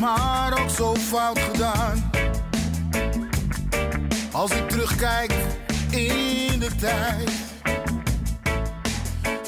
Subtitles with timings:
[0.00, 2.10] Maar ook zo fout gedaan.
[4.32, 5.32] Als ik terugkijk
[5.90, 7.30] in de tijd,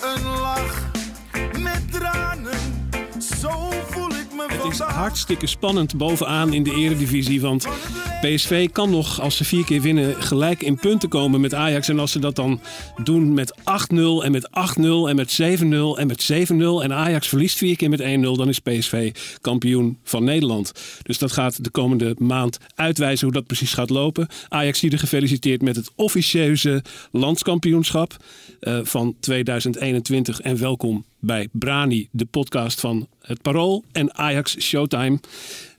[0.03, 0.91] een lach
[1.59, 2.91] met tranen,
[3.39, 7.41] zo voel Het is hartstikke spannend bovenaan in de eredivisie.
[7.41, 7.67] Want
[8.21, 11.89] PSV kan nog, als ze vier keer winnen, gelijk in punten komen met Ajax.
[11.89, 12.61] En als ze dat dan
[13.03, 13.65] doen met 8-0
[14.23, 16.57] en met 8-0 en met 7-0 en met 7-0...
[16.83, 20.73] en Ajax verliest vier keer met 1-0, dan is PSV kampioen van Nederland.
[21.03, 24.29] Dus dat gaat de komende maand uitwijzen hoe dat precies gaat lopen.
[24.49, 28.17] Ajax ieder gefeliciteerd met het officieuze landskampioenschap
[28.61, 30.41] eh, van 2021.
[30.41, 35.21] En welkom bij Brani, de podcast van het Parool en Ajax Showtime.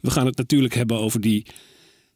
[0.02, 1.46] We gaan het natuurlijk hebben over die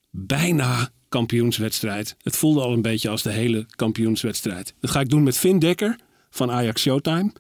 [0.10, 2.16] bijna kampioenswedstrijd.
[2.22, 4.74] Het voelde al een beetje als de hele kampioenswedstrijd.
[4.80, 6.00] Dat ga ik doen met Vin Dekker
[6.30, 7.32] van Ajax Showtime.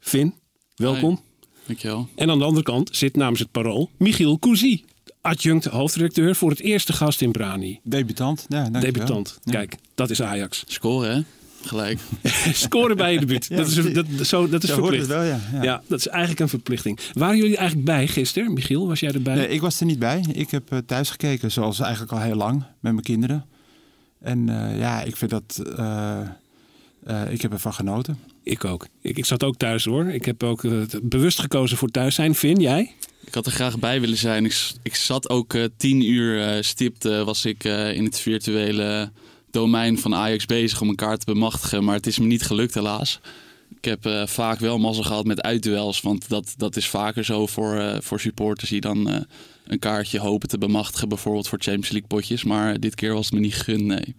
[0.00, 0.34] Vin,
[0.76, 1.20] welkom.
[1.66, 2.08] Dankjewel.
[2.14, 4.84] En aan de andere kant zit namens het Parool Michiel Cousy,
[5.20, 7.80] adjunct hoofdredacteur voor het eerste gast in Brani.
[7.82, 8.92] Debutant, ja, dankjewel.
[8.92, 9.38] Debutant.
[9.44, 9.52] Ja.
[9.52, 10.64] Kijk, dat is Ajax.
[10.66, 11.22] Scoren, hè?
[11.62, 11.98] Gelijk.
[12.52, 13.46] Scoren bij je debuut.
[13.48, 15.08] Ja, dat is, dat, zo, dat is Zo hoort verplicht.
[15.08, 15.40] het wel, ja.
[15.52, 15.62] Ja.
[15.62, 15.82] ja.
[15.88, 16.98] dat is eigenlijk een verplichting.
[17.12, 18.52] Waren jullie eigenlijk bij gisteren?
[18.52, 19.34] Michiel, was jij erbij?
[19.34, 20.24] Nee, ik was er niet bij.
[20.32, 23.44] Ik heb eh, thuis gekeken, zoals eigenlijk al heel lang, met mijn kinderen.
[24.20, 25.62] En eh, ja, ik vind dat...
[25.76, 26.20] eh,
[27.06, 28.18] eh, ik heb ervan genoten.
[28.42, 28.86] Ik ook.
[29.00, 30.06] Ik, ik zat ook thuis hoor.
[30.08, 30.62] Ik heb ook
[31.02, 32.34] bewust gekozen voor thuis zijn.
[32.34, 32.92] Vin, jij?
[33.26, 34.44] Ik had er graag bij willen zijn.
[34.44, 38.18] Ik, ik zat ook eh, tien uur eh, stipt eh, was ik eh, in het
[38.18, 39.10] virtuele
[39.52, 41.84] domein van Ajax bezig om een kaart te bemachtigen.
[41.84, 43.20] Maar het is me niet gelukt helaas.
[43.76, 46.00] Ik heb eh, vaak wel mazzel gehad met uitduels.
[46.00, 49.20] Want dat, dat is vaker zo voor, eh, voor supporters die dan eh,
[49.66, 51.08] een kaartje hopen te bemachtigen.
[51.08, 52.44] Bijvoorbeeld voor Champions League potjes.
[52.44, 54.14] Maar dit keer was het me niet gegund, nee.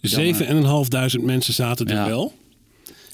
[0.00, 0.34] Jammer.
[1.18, 2.06] 7.500 mensen zaten er Ja.
[2.06, 2.32] wel.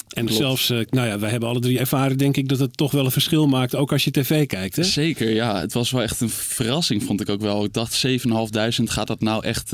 [0.09, 0.41] En Klopt.
[0.41, 3.10] zelfs, nou ja, wij hebben alle drie ervaren, denk ik, dat het toch wel een
[3.10, 3.75] verschil maakt.
[3.75, 4.77] Ook als je tv kijkt.
[4.77, 4.83] Hè?
[4.84, 5.60] Zeker, ja.
[5.60, 7.65] Het was wel echt een verrassing, vond ik ook wel.
[7.65, 9.72] Ik dacht 7.500, gaat dat nou echt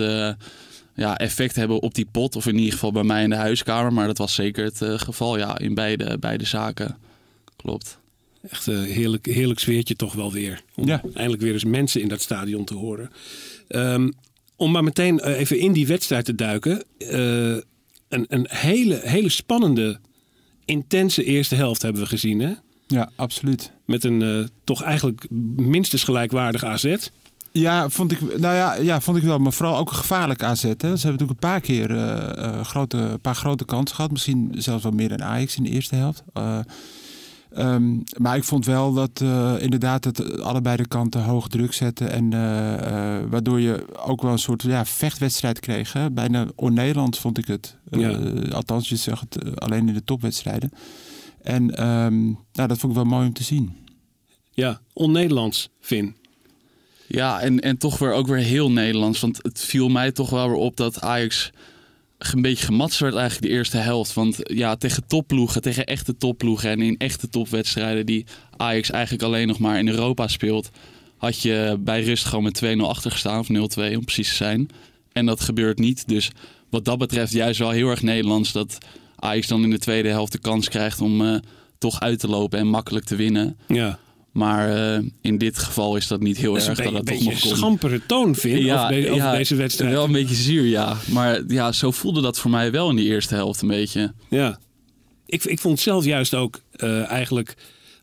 [0.95, 2.37] ja, effect hebben op die pot?
[2.37, 3.93] Of in ieder geval bij mij in de huiskamer.
[3.93, 6.97] Maar dat was zeker het eh, geval, ja, in beide, beide zaken.
[7.57, 7.99] Klopt.
[8.51, 10.63] Echt een heerlijk, heerlijk sfeertje toch wel weer.
[10.75, 11.03] Om Ja.
[11.15, 13.11] eindelijk weer eens mensen in dat stadion te horen.
[13.69, 14.11] Ehm,
[14.57, 16.85] om maar meteen eh, even in die wedstrijd te duiken.
[16.99, 17.57] eh,
[18.09, 19.99] een, een hele, hele spannende,
[20.65, 22.41] intense eerste helft hebben we gezien.
[22.41, 22.53] Hè?
[22.87, 23.73] Ja, absoluut.
[23.87, 25.27] Met een toch eigenlijk
[25.57, 26.95] minstens gelijkwaardig AZ.
[27.53, 29.39] Ja, vond ik, nou ja, ja, vond ik wel.
[29.39, 30.63] Maar vooral ook gevaarlijk AZ.
[30.63, 30.71] Hè.
[30.73, 34.11] Ze hebben natuurlijk een paar keer eh, eh, grote, een paar grote kansen gehad.
[34.11, 36.23] Misschien zelfs wel meer dan Ajax in de eerste helft.
[36.33, 36.59] Eh,
[37.55, 39.21] ehm, maar ik vond wel dat
[39.61, 42.11] inderdaad het allebei de kanten hoog druk zetten.
[42.11, 42.31] En
[43.31, 45.93] waardoor je ook wel een soort ja, vechtwedstrijd kreeg.
[45.93, 46.11] Hè.
[46.11, 47.77] Bijna on-Nederlands vond ik het.
[48.01, 48.19] Ja.
[48.53, 50.71] althans, je zag het eh, alleen in de topwedstrijden.
[51.43, 53.77] En ehm, nou, dat vond ik wel mooi om te zien.
[54.51, 56.17] Ja, on-Nederlands, Vin.
[57.07, 59.21] Ja, en, en toch weer ook weer heel Nederlands.
[59.21, 61.51] Want het viel mij toch wel weer op dat Ajax
[62.19, 64.13] een beetje gematst werd eigenlijk de eerste helft.
[64.13, 68.27] Want ja, tegen topploegen, tegen echte topploegen en in echte topwedstrijden die
[68.57, 70.71] Ajax eigenlijk alleen nog maar in Europa speelt,
[71.17, 74.69] had je bij rust gewoon met 2-0 achter gestaan, of 0-2 om precies te zijn.
[75.13, 76.09] En dat gebeurt niet.
[76.09, 76.31] Dus
[76.71, 78.79] wat dat betreft juist wel heel erg Nederlands dat
[79.17, 81.37] Ajax dan in de tweede helft de kans krijgt om eh,
[81.79, 83.57] toch uit te lopen en makkelijk te winnen.
[83.67, 83.99] Ja,
[84.33, 87.25] Maar eh, in dit geval is dat niet heel dat een erg dat dat toch
[87.25, 87.57] nog kon.
[87.57, 89.93] schampere toon, Vin, over, de- over ja, deze wedstrijd.
[89.93, 90.97] Wel een beetje zuur, ja.
[91.11, 94.13] Maar ja, zo voelde dat voor mij wel in die eerste helft een beetje.
[94.31, 94.59] Ja.
[95.27, 97.57] Ik, ik vond zelf juist ook eh, eigenlijk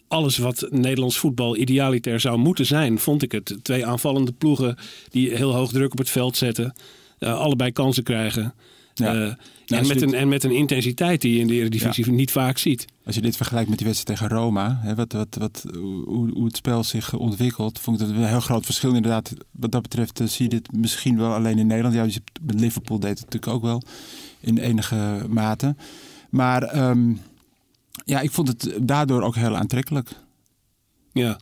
[0.07, 3.57] alles wat Nederlands voetbal idealiter zou moeten zijn, vond ik het.
[3.61, 4.75] Twee aanvallende ploegen
[5.09, 6.73] die heel hoog druk op het veld zetten.
[7.19, 8.53] eh, allebei kansen krijgen.
[8.99, 9.13] Ja.
[9.13, 9.33] Eh,
[9.67, 12.57] Nou, en, met een, en met een intensiteit die je in de Eredivisie niet vaak
[12.57, 12.85] ziet.
[13.05, 16.45] Als je dit vergelijkt met die wedstrijd tegen Roma, hè, wat, wat, wat, hoe, hoe
[16.45, 18.93] het spel zich ontwikkelt, vond ik dat een heel groot verschil.
[18.93, 21.95] Inderdaad, wat dat betreft eh, zie je dit misschien wel alleen in Nederland.
[21.95, 23.81] Ja, met Liverpool deed het natuurlijk ook wel
[24.39, 25.75] in enige mate.
[26.29, 27.13] Maar ehm,
[28.05, 30.09] ja, ik vond het daardoor ook heel aantrekkelijk.
[31.13, 31.39] Ja.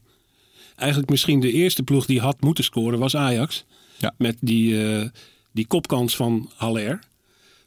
[0.75, 3.65] Eigenlijk misschien de eerste ploeg die had moeten scoren was Ajax.
[3.97, 4.13] Ja.
[4.17, 5.09] Met die, eh,
[5.51, 6.99] die kopkans van Haller.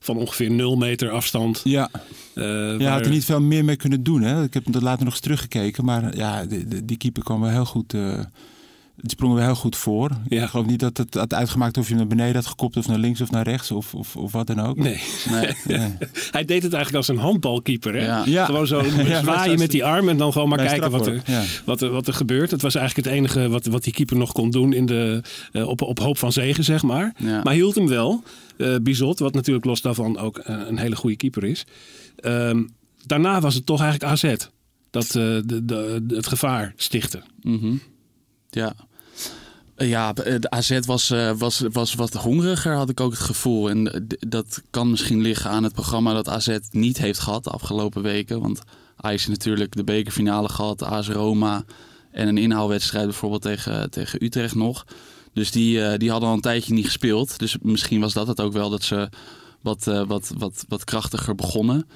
[0.02, 1.60] Van ongeveer 0 meter afstand.
[1.64, 1.90] Ja,
[2.34, 4.22] Eh, ja waar- had er niet veel meer mee kunnen doen.
[4.22, 4.42] Hè?
[4.42, 5.84] Ik heb dat later nog eens teruggekeken.
[5.84, 7.94] Maar ja, die, die- die keeper kwam wel heel goed.
[7.94, 8.18] eh
[9.00, 10.10] die sprongen wel heel goed voor.
[10.28, 10.42] Ja.
[10.42, 12.88] Ik geloof niet dat het had uitgemaakt of je hem naar beneden had gekopt of
[12.88, 14.76] naar links of naar rechts of, of, of wat dan ook.
[14.76, 15.00] Nee,
[15.30, 15.54] Nee.
[15.78, 15.96] Nee.
[16.30, 17.94] hij deed het eigenlijk als een handbalkeeper.
[17.94, 18.04] Hè?
[18.04, 18.22] Ja.
[18.26, 18.44] Ja.
[18.44, 21.22] Gewoon zo Ja, zwaaien met die arm en dan gewoon maar kijken wat er,
[21.64, 22.50] wat, er, wat er gebeurt.
[22.50, 25.68] Het was eigenlijk het enige wat, wat die keeper nog kon doen in de, eh,
[25.68, 27.14] op, op hoop van zegen, zeg maar.
[27.16, 27.40] Ja.
[27.42, 28.22] Maar hield hem wel.
[28.56, 31.64] eh Bizot, wat natuurlijk los daarvan ook eh, een hele goede keeper is.
[32.16, 32.62] Ehm,
[33.06, 34.34] daarna was het toch eigenlijk AZ
[34.90, 37.22] dat eh, de, de, het gevaar stichtte.
[37.42, 37.72] Mhm.
[38.50, 38.74] Ja.
[39.80, 43.70] Eh, Ja, de AZ was, eh, was, was wat hongeriger, had ik ook het gevoel.
[43.70, 47.50] En eh, dat kan misschien liggen aan het programma dat AZ niet heeft gehad de
[47.50, 48.40] afgelopen weken.
[48.40, 48.60] Want
[48.96, 51.64] Ajax natuurlijk de bekerfinale gehad, AS Roma
[52.10, 54.86] en een inhaalwedstrijd bijvoorbeeld tegen, tegen Utrecht nog.
[55.32, 57.38] Dus die, eh, die hadden al een tijdje niet gespeeld.
[57.38, 59.08] Dus misschien was dat het ook wel dat ze
[59.60, 61.86] wat, eh, wat, wat, wat krachtiger begonnen.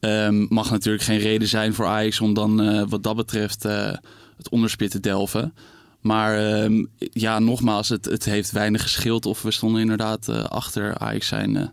[0.00, 3.92] Ehm, mag natuurlijk geen reden zijn voor Ajax om dan eh, wat dat betreft eh,
[4.36, 5.54] het onderspit te delven.
[6.00, 10.98] Maar ehm, ja, nogmaals, het, het heeft weinig geschild of we stonden inderdaad eh, achter
[10.98, 11.56] Ajax zijn.
[11.56, 11.66] eh,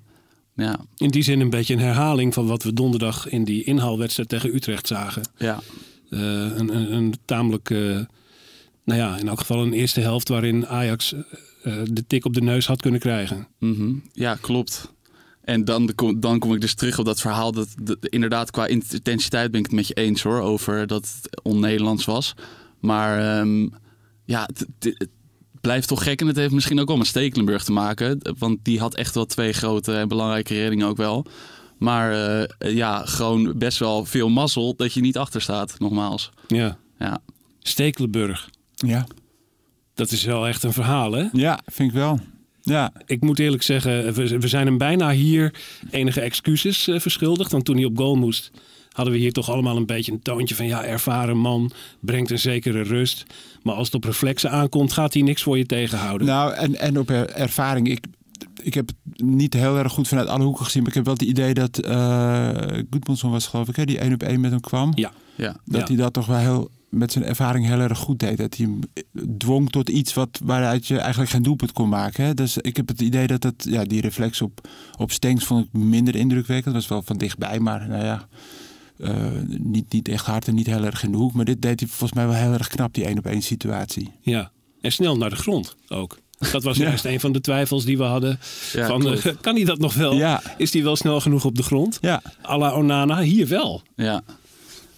[0.55, 4.29] ja, In die zin een beetje een herhaling van wat we donderdag in die inhaalwedstrijd
[4.29, 5.21] tegen Utrecht zagen.
[5.37, 5.59] ja,
[6.09, 7.69] Eh, een, een, een tamelijk,
[8.83, 11.13] nou ja, in elk geval een eerste helft waarin Ajax
[11.83, 13.47] de tik op de neus had kunnen krijgen.
[13.59, 13.93] mhm.
[14.13, 14.93] ja klopt.
[15.43, 17.51] En dan, kom- dan kom ik dus terug op dat verhaal.
[17.51, 20.39] Dat, dat- inderdaad, qua intensiteit ben ik het met je eens hoor.
[20.39, 22.33] Over dat het on-Nederlands was.
[22.79, 23.67] Maar ehm,
[24.27, 25.07] ja, het,
[25.61, 26.21] blijft toch gek.
[26.21, 28.19] En het heeft misschien ook wel met Stekelenburg te maken.
[28.37, 31.25] Want die had echt wel twee grote en belangrijke reddingen ook wel.
[31.77, 36.29] Maar eh, ja, gewoon best wel veel mazzel dat je niet achter staat, nogmaals.
[36.47, 36.77] Ja.
[36.99, 37.19] Ja,
[37.59, 39.07] Stekelenburg, Ja.
[39.93, 41.25] dat is wel echt een verhaal hè?
[41.33, 42.19] ja, vind ik wel.
[42.61, 45.53] Ja, Ik moet eerlijk zeggen, we, we zijn hem bijna hier
[45.91, 47.51] enige excuses eh, verschuldigd.
[47.51, 48.51] Want toen hij op goal moest,
[48.97, 50.65] hadden we hier toch allemaal een beetje een toontje van...
[50.67, 53.25] ja, ervaren man, brengt een zekere rust.
[53.63, 56.27] Maar als het op reflexen aankomt, gaat hij niks voor je tegenhouden.
[56.27, 57.89] nou en, en op er- ervaring.
[57.89, 58.05] Ik,
[58.61, 60.81] ik heb het niet heel erg goed vanuit alle hoeken gezien.
[60.81, 62.49] Maar ik heb wel het idee dat uh,
[62.89, 64.91] Goedmanson was geloof ik, hè, die één op één met hem kwam.
[64.95, 65.11] Ja.
[65.35, 65.55] ja.
[65.65, 65.87] Dat Ja.
[65.87, 68.37] hij dat toch wel heel met zijn ervaring heel erg goed deed.
[68.37, 68.79] Dat hij hem
[69.37, 72.25] dwong tot iets wat, waaruit je eigenlijk geen doelpunt kon maken.
[72.25, 72.33] Hè?
[72.33, 74.67] Dus ik heb het idee dat het, ja, die reflex op,
[74.97, 76.65] op Stenks vond ik minder indrukwekkend.
[76.65, 78.27] Dat was wel van dichtbij, maar nou ja,
[78.99, 79.15] uh,
[79.47, 81.33] niet, niet echt hard en niet heel erg in de hoek.
[81.33, 84.11] Maar dit deed hij volgens mij wel heel erg knap, die één op één situatie.
[84.21, 84.51] Ja,
[84.81, 86.17] en snel naar de grond ook.
[86.51, 86.83] Dat was Ja.
[86.83, 88.39] juist een van de twijfels die we hadden.
[88.73, 90.13] Ja, van, eh, kan hij dat nog wel?
[90.13, 90.41] Ja.
[90.57, 91.97] Is hij wel snel genoeg op de grond?
[92.01, 93.81] Ja, A la Onana, hier wel.
[93.95, 94.21] Ja,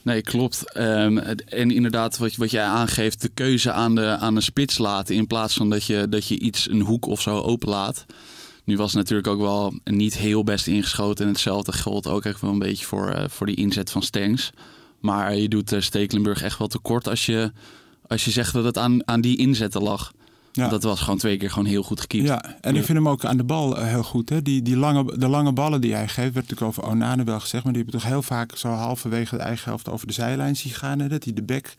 [0.02, 0.74] nee, klopt.
[0.74, 5.16] Ehm, en inderdaad, wat, wat jij aangeeft, de keuze aan de, aan de spits laten
[5.16, 8.06] in plaats van dat je, dat je iets, een hoek of zo openlaat.
[8.70, 11.26] Nu was het natuurlijk ook wel niet heel best ingeschoten.
[11.26, 14.52] En hetzelfde geldt ook echt wel een beetje voor, eh, voor die inzet van Stengs.
[15.00, 17.52] Maar je doet eh, Stekelenburg echt wel tekort als je,
[18.08, 20.12] als je zegt dat het aan, aan die inzetten lag.
[20.52, 20.68] Ja.
[20.68, 22.28] Dat was gewoon twee keer gewoon heel goed gekiept.
[22.28, 22.56] ja.
[22.62, 24.30] en ik vind hem ook aan de bal eh, heel goed.
[24.30, 24.42] Hè?
[24.42, 27.64] Die, die lange, de lange ballen die hij geeft, werd natuurlijk over Onane wel gezegd.
[27.64, 30.74] Maar die hebben toch heel vaak zo halverwege de eigen helft over de zijlijn zien
[30.74, 31.00] gaan.
[31.00, 31.08] Hè?
[31.08, 31.76] Dat hij de bek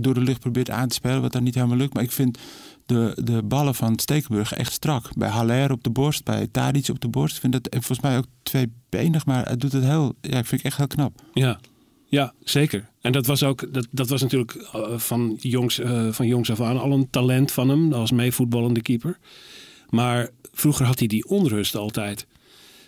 [0.00, 1.94] door de lucht probeert aan te spelen, wat dan niet helemaal lukt.
[1.94, 2.38] Maar ik vind
[2.86, 5.16] de, de ballen van Stekenburg echt strak.
[5.16, 7.34] Bij Haller op de borst, bij Tadic op de borst.
[7.34, 10.46] Ik vind dat en volgens mij ook tweebenig, maar hij doet het heel, ja, ik
[10.46, 11.22] vind ik echt heel knap.
[11.34, 11.60] Ja,
[12.06, 12.90] ja zeker.
[13.00, 16.60] En dat was ook, dat, dat was natuurlijk eh, van, jongs, eh, van jongs af
[16.60, 19.18] aan al een talent van hem als meevoetballende keeper.
[19.88, 22.26] Maar vroeger had hij die onrust altijd.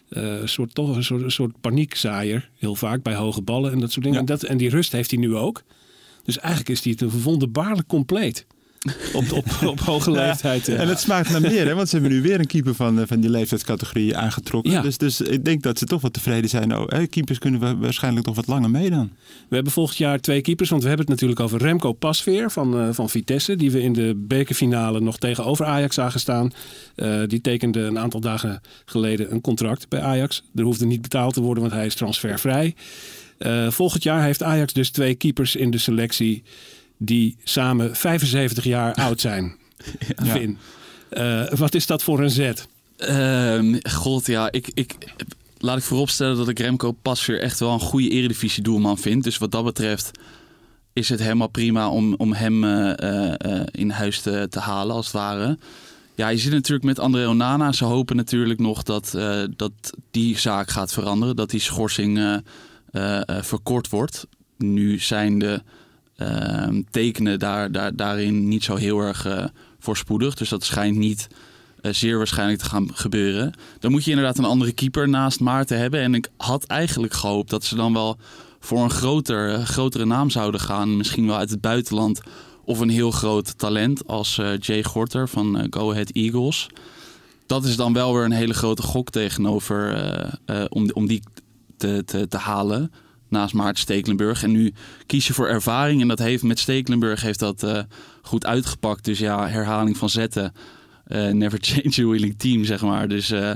[0.08, 3.92] Een soort, toch een soort, een soort paniekzaaier, heel vaak bij hoge ballen en dat
[3.92, 4.20] soort dingen.
[4.20, 4.26] Ja.
[4.26, 5.62] En, dat, en die rust heeft hij nu ook.
[6.24, 8.46] Dus eigenlijk is hij het wonderbaarlijk compleet.
[9.12, 10.68] Op, op, op hoge leeftijd.
[10.68, 10.80] eh.
[10.80, 11.74] En het smaakt naar meer, hè?
[11.74, 14.72] want ze hebben nu weer een keeper van, eh, van die leeftijdscategorie aangetrokken.
[14.72, 14.82] Ja.
[14.82, 16.76] Dus, dus ik denk dat ze toch wel tevreden zijn.
[16.76, 19.10] Oh, hè, keepers kunnen we waarschijnlijk nog wat langer mee dan.
[19.48, 20.70] We hebben volgend jaar twee keepers.
[20.70, 23.56] Want we hebben het natuurlijk over Remco Pasveer van, eh, van Vitesse.
[23.56, 26.52] Die we in de bekerfinale nog tegenover Ajax zagen staan.
[26.94, 30.42] Eh, die tekende een aantal dagen geleden een contract bij Ajax.
[30.54, 32.74] Er hoefde niet betaald te worden, want hij is transfervrij.
[33.68, 36.42] Volgend jaar heeft Ajax dus twee keepers in de selectie.
[36.96, 39.56] Die samen 75 jaar oud zijn.
[40.16, 40.58] Vin.
[41.08, 42.68] Eh, wat is dat voor een zet?
[42.96, 45.14] Ehm, God, ja, ik, ik,
[45.58, 49.24] laat ik vooropstellen dat ik Remco Pasveer echt wel een goede eredivisie doelman vind.
[49.24, 50.10] Dus wat dat betreft
[50.92, 55.06] is het helemaal prima om, om hem eh, eh, in huis te, te halen, als
[55.06, 55.58] het ware.
[56.14, 57.72] Ja, je zit natuurlijk met André Onana.
[57.72, 59.18] Ze hopen natuurlijk nog dat,
[59.56, 59.72] dat
[60.10, 61.36] die zaak gaat veranderen.
[61.36, 62.42] Dat die schorsing
[63.26, 64.26] verkort wordt.
[64.56, 65.62] Nu zijn de
[66.90, 69.44] tekenen daar, daar, daarin niet zo heel erg eh,
[69.78, 70.34] voorspoedig.
[70.34, 71.28] Dus dat schijnt niet
[71.80, 73.52] eh, zeer waarschijnlijk te gaan gebeuren.
[73.78, 76.00] Dan moet je inderdaad een andere keeper naast Maarten hebben.
[76.00, 78.16] En ik had eigenlijk gehoopt dat ze dan wel
[78.60, 80.96] voor een groter, eh, grotere naam zouden gaan.
[80.96, 82.20] Misschien wel uit het buitenland.
[82.64, 86.66] Of een heel groot talent als Jay Gorter van Go Ahead Eagles.
[87.46, 89.96] Dat is dan wel weer een hele grote gok tegenover
[90.68, 91.22] om, om die
[91.76, 92.90] te, te, te halen.
[93.28, 94.42] Naast Maarten Stekelenburg.
[94.42, 94.72] En nu
[95.06, 96.00] kies je voor ervaring.
[96.00, 97.82] En dat heeft met Stekelenburg heeft dat eh,
[98.22, 99.04] goed uitgepakt.
[99.04, 100.52] Dus ja, herhaling van zetten.
[101.04, 103.08] Eh, never change a winning team, zeg maar.
[103.08, 103.52] Dus eh,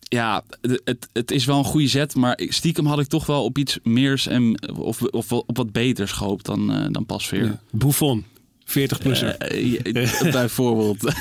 [0.00, 0.44] ja,
[0.84, 2.14] het, het, is wel een goede zet.
[2.14, 6.12] Maar stiekem had ik toch wel op iets meers en, of, of op wat beters
[6.12, 7.44] gehoopt dan, dan Pasveer.
[7.44, 7.60] Ja.
[7.70, 8.24] Buffon,
[8.68, 9.36] 40 plusser.
[9.36, 11.02] Eh, eh, bijvoorbeeld.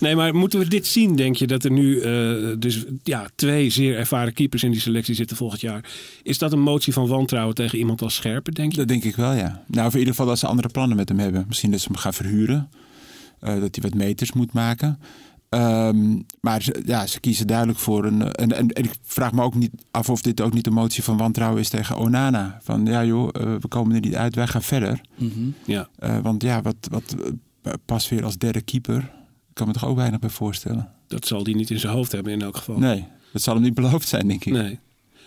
[0.00, 1.46] Nee, maar moeten we dit zien, denk je?
[1.46, 5.60] Dat er nu eh, dus ja, twee zeer ervaren keepers in die selectie zitten volgend
[5.60, 5.84] jaar.
[6.22, 8.78] Is dat een motie van wantrouwen tegen iemand als Scherpen, denk je?
[8.78, 9.62] Dat denk ik wel, ja.
[9.66, 11.44] Nou, of in ieder geval dat ze andere plannen met hem hebben.
[11.48, 12.68] Misschien dat ze hem gaan verhuren.
[13.40, 14.98] Eh, dat hij wat meters moet maken.
[15.48, 18.32] Ehm, maar ze, ja, ze kiezen duidelijk voor een...
[18.32, 21.02] En, en, en ik vraag me ook niet af of dit ook niet een motie
[21.02, 22.58] van wantrouwen is tegen Onana.
[22.62, 25.00] Van ja joh, eh, we komen er niet uit, wij gaan verder.
[25.16, 25.48] Mhm.
[25.64, 25.88] Ja.
[25.98, 27.16] Eh, want ja, wat, wat
[27.62, 28.98] eh, pas weer als derde keeper.
[29.48, 30.88] Ik kan me toch ook weinig bij voorstellen.
[31.06, 32.78] Dat zal die niet in zijn hoofd hebben in elk geval.
[32.78, 34.52] Nee, dat zal hem niet beloofd zijn, denk ik.
[34.52, 34.78] Nee.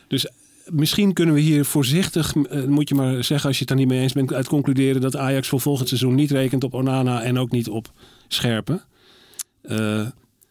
[0.08, 0.30] Dus
[0.66, 2.36] misschien kunnen we hier voorzichtig,
[2.68, 5.16] moet je maar zeggen als je het daar niet mee eens bent, uit concluderen dat
[5.16, 7.92] Ajax voor volgend seizoen niet rekent op Onana en ook niet op
[8.28, 8.82] Scherpen.
[9.62, 10.08] Eh,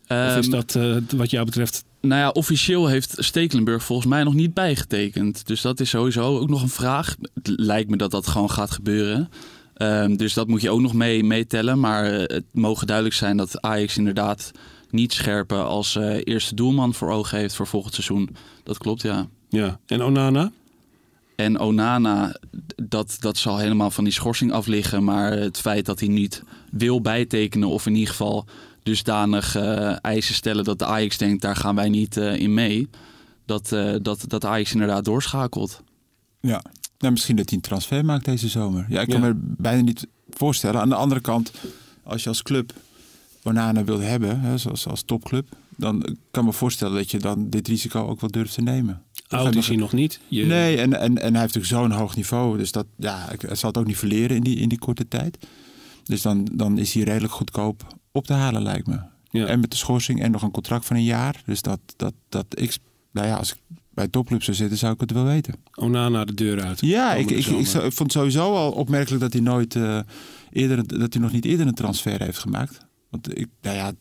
[0.09, 1.85] of is Ehm, dat eh, wat jou betreft?
[2.01, 5.47] Nou ja, officieel heeft Stekelenburg volgens mij nog niet bijgetekend.
[5.47, 7.17] Dus dat is sowieso ook nog een vraag.
[7.35, 9.29] Het lijkt me dat dat gewoon gaat gebeuren.
[9.75, 11.81] Ehm, dus dat moet je ook nog mee meetellen.
[11.81, 14.51] Maar eh, het mogen duidelijk zijn dat Ajax inderdaad
[14.91, 18.37] niet scherpen als eerste doelman voor ogen heeft voor volgend seizoen.
[18.63, 19.29] Dat klopt, ja.
[19.49, 19.79] Ja.
[19.87, 20.53] En Onana?
[21.37, 22.37] En Onana,
[22.77, 25.05] dat, dat zal helemaal van die schorsing af liggen.
[25.05, 28.47] Maar het feit dat hij niet wil bijtekenen of in ieder geval
[28.83, 32.89] dusdanig eh, eisen stellen dat de Ajax denkt, daar gaan wij niet eh, in mee.
[33.47, 35.83] Dat, eh, dat, dat Ajax inderdaad doorschakelt.
[36.41, 36.63] Ja.
[36.99, 38.87] Nou, misschien dat hij een transfer maakt deze zomer.
[38.89, 39.27] Ja, ik kan Ja.
[39.27, 40.81] me bijna niet voorstellen.
[40.81, 41.53] Aan de andere kant,
[42.03, 42.73] als je als club
[43.43, 47.51] Onana wil hebben, hè, zoals als topclub, dan kan ik me voorstellen dat je dan
[47.51, 49.03] dit risico ook wel durft te nemen.
[49.29, 50.21] Oud is hij nog niet.
[50.29, 52.59] Je, Nee, en, en, en hij heeft natuurlijk zo'n hoog niveau.
[52.59, 55.39] Dus dat, ja, hij zal het ook niet verleren in die, in die korte tijd.
[56.05, 58.99] Dus dan, dan is hij redelijk goedkoop op te halen, lijkt me.
[59.31, 59.47] Ja.
[59.47, 61.43] En met de schorsing en nog een contract van een jaar.
[61.47, 62.79] Dus dat, dat, dat ik,
[63.11, 63.59] nou ja, als ik
[63.91, 65.55] bij topclub zou zitten, zou ik het wel weten.
[65.75, 66.81] Onana de deur uit.
[66.81, 70.01] Ja, ik, Komende ik, ik, vond het sowieso al opmerkelijk dat hij nooit eh,
[70.51, 72.89] eerder, dat hij nog niet eerder een transfer heeft gemaakt.
[73.11, 73.93] Want ik, nou ja,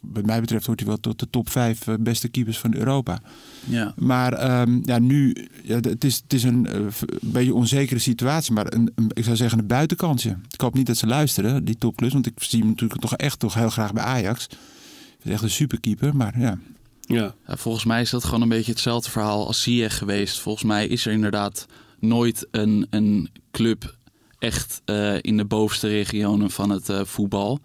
[0.00, 3.20] wat mij betreft hoort hij wel tot de top vijf eh, beste keepers van Europa.
[3.64, 3.94] Ja.
[3.96, 8.52] Maar ehm, ja, nu, ja, het, is, het is een, eh, een beetje onzekere situatie,
[8.52, 10.36] maar een, een- ik zou zeggen een buitenkansje.
[10.50, 13.38] Ik hoop niet dat ze luisteren, die topclubs, want ik zie hem natuurlijk toch echt
[13.38, 14.42] toch heel graag bij Ajax.
[14.42, 16.58] Het is echt een superkeeper, maar ja.
[17.00, 17.34] Ja.
[17.46, 20.38] Ja, volgens mij is dat gewoon een beetje hetzelfde verhaal als Ziyech geweest.
[20.40, 21.66] Volgens mij is er inderdaad
[22.00, 23.96] nooit een, een club
[24.38, 27.60] echt eh, in de bovenste regionen van het eh, voetbal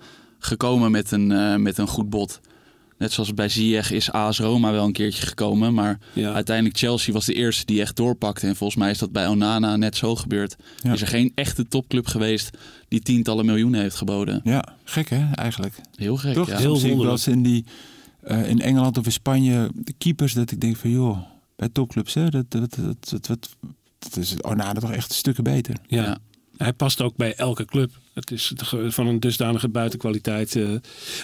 [0.45, 2.39] gekomen met een, eh, met een goed bod.
[2.97, 5.73] Net zoals bij Ziyech is AS Roma wel een keertje gekomen.
[5.73, 6.33] Maar Ja.
[6.33, 8.47] uiteindelijk Chelsea was de eerste die echt doorpakte.
[8.47, 10.55] En volgens mij is dat bij Onana net zo gebeurd.
[10.81, 10.93] Ja.
[10.93, 12.57] Is er geen echte topclub geweest
[12.87, 14.41] die tientallen miljoenen heeft geboden.
[14.43, 15.75] Ja, gek hè, eigenlijk.
[15.95, 16.47] Heel gek, Toch?
[16.47, 16.57] ja.
[16.57, 17.25] Heel wonderlijk.
[17.25, 17.65] in, die,
[18.21, 21.17] eh, in Engeland of in Spanje de keepers dat ik denk van joh,
[21.55, 23.49] bij topclubs hè, dat, dat, dat, dat, dat,
[23.99, 25.75] dat is Onana toch echt stukken beter.
[25.87, 26.17] Ja.
[26.57, 27.91] Hij past ook bij elke club.
[28.13, 28.53] Het is
[28.87, 30.55] van een dusdanige buitenkwaliteit.
[30.55, 30.69] eh.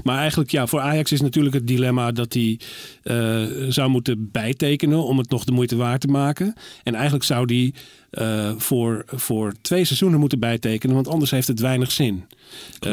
[0.04, 2.60] Maar eigenlijk, ja, voor Ajax is natuurlijk het dilemma dat hij
[3.04, 6.54] eh, zou moeten bijtekenen om het nog de moeite waard te maken.
[6.84, 7.74] En eigenlijk zou hij
[8.10, 12.24] eh, voor, voor twee seizoenen moeten bijtekenen, want anders heeft het weinig zin.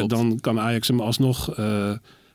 [0.06, 1.54] Dan kan Ajax hem alsnog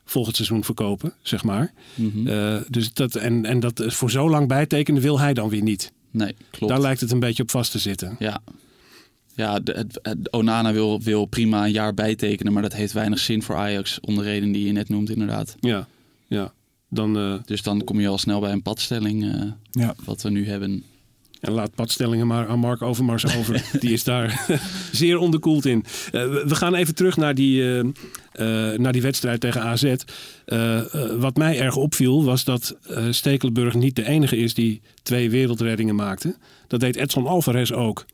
[0.05, 1.73] volgend seizoen verkopen, zeg maar.
[1.95, 2.61] Mhm.
[2.67, 5.91] Dus dat, en, en dat voor zo lang bijtekenen wil hij dan weer niet.
[6.11, 6.73] Nee, klopt.
[6.73, 8.15] Daar lijkt het een beetje op vast te zitten.
[8.19, 8.41] Ja,
[9.41, 13.19] ja de, het, het- Onana wil, wil prima een jaar bijtekenen, maar dat heeft weinig
[13.19, 15.55] zin voor Ajax, om de reden die je net noemt inderdaad.
[15.59, 15.87] Ja,
[16.27, 16.53] ja.
[16.89, 19.95] Dan, eh, Dus dan kom je al snel bij een padstelling, eh, Ja.
[20.05, 20.83] wat we nu hebben.
[21.39, 23.63] En laat padstellingen maar aan Mark Overmars over.
[23.79, 24.45] Die is daar
[24.91, 25.83] zeer onderkoeld in.
[26.05, 26.11] Eh,
[26.45, 27.79] we gaan even terug naar die, eh,
[28.69, 29.93] eh, naar die wedstrijd tegen AZ.
[31.19, 35.95] Wat mij erg opviel was dat eh, Stekelenburg niet de enige is die twee wereldreddingen
[35.95, 36.35] maakte.
[36.67, 38.05] Dat deed Edson Alvarez ook.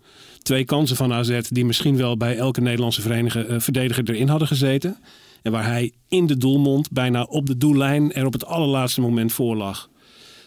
[0.48, 4.98] Twee kansen van AZ die misschien wel bij elke Nederlandse eh, verdediger erin hadden gezeten.
[5.42, 9.34] En waar hij in de doelmond, bijna op de doellijn, er op het allerlaatste moment
[9.34, 9.90] voor lag.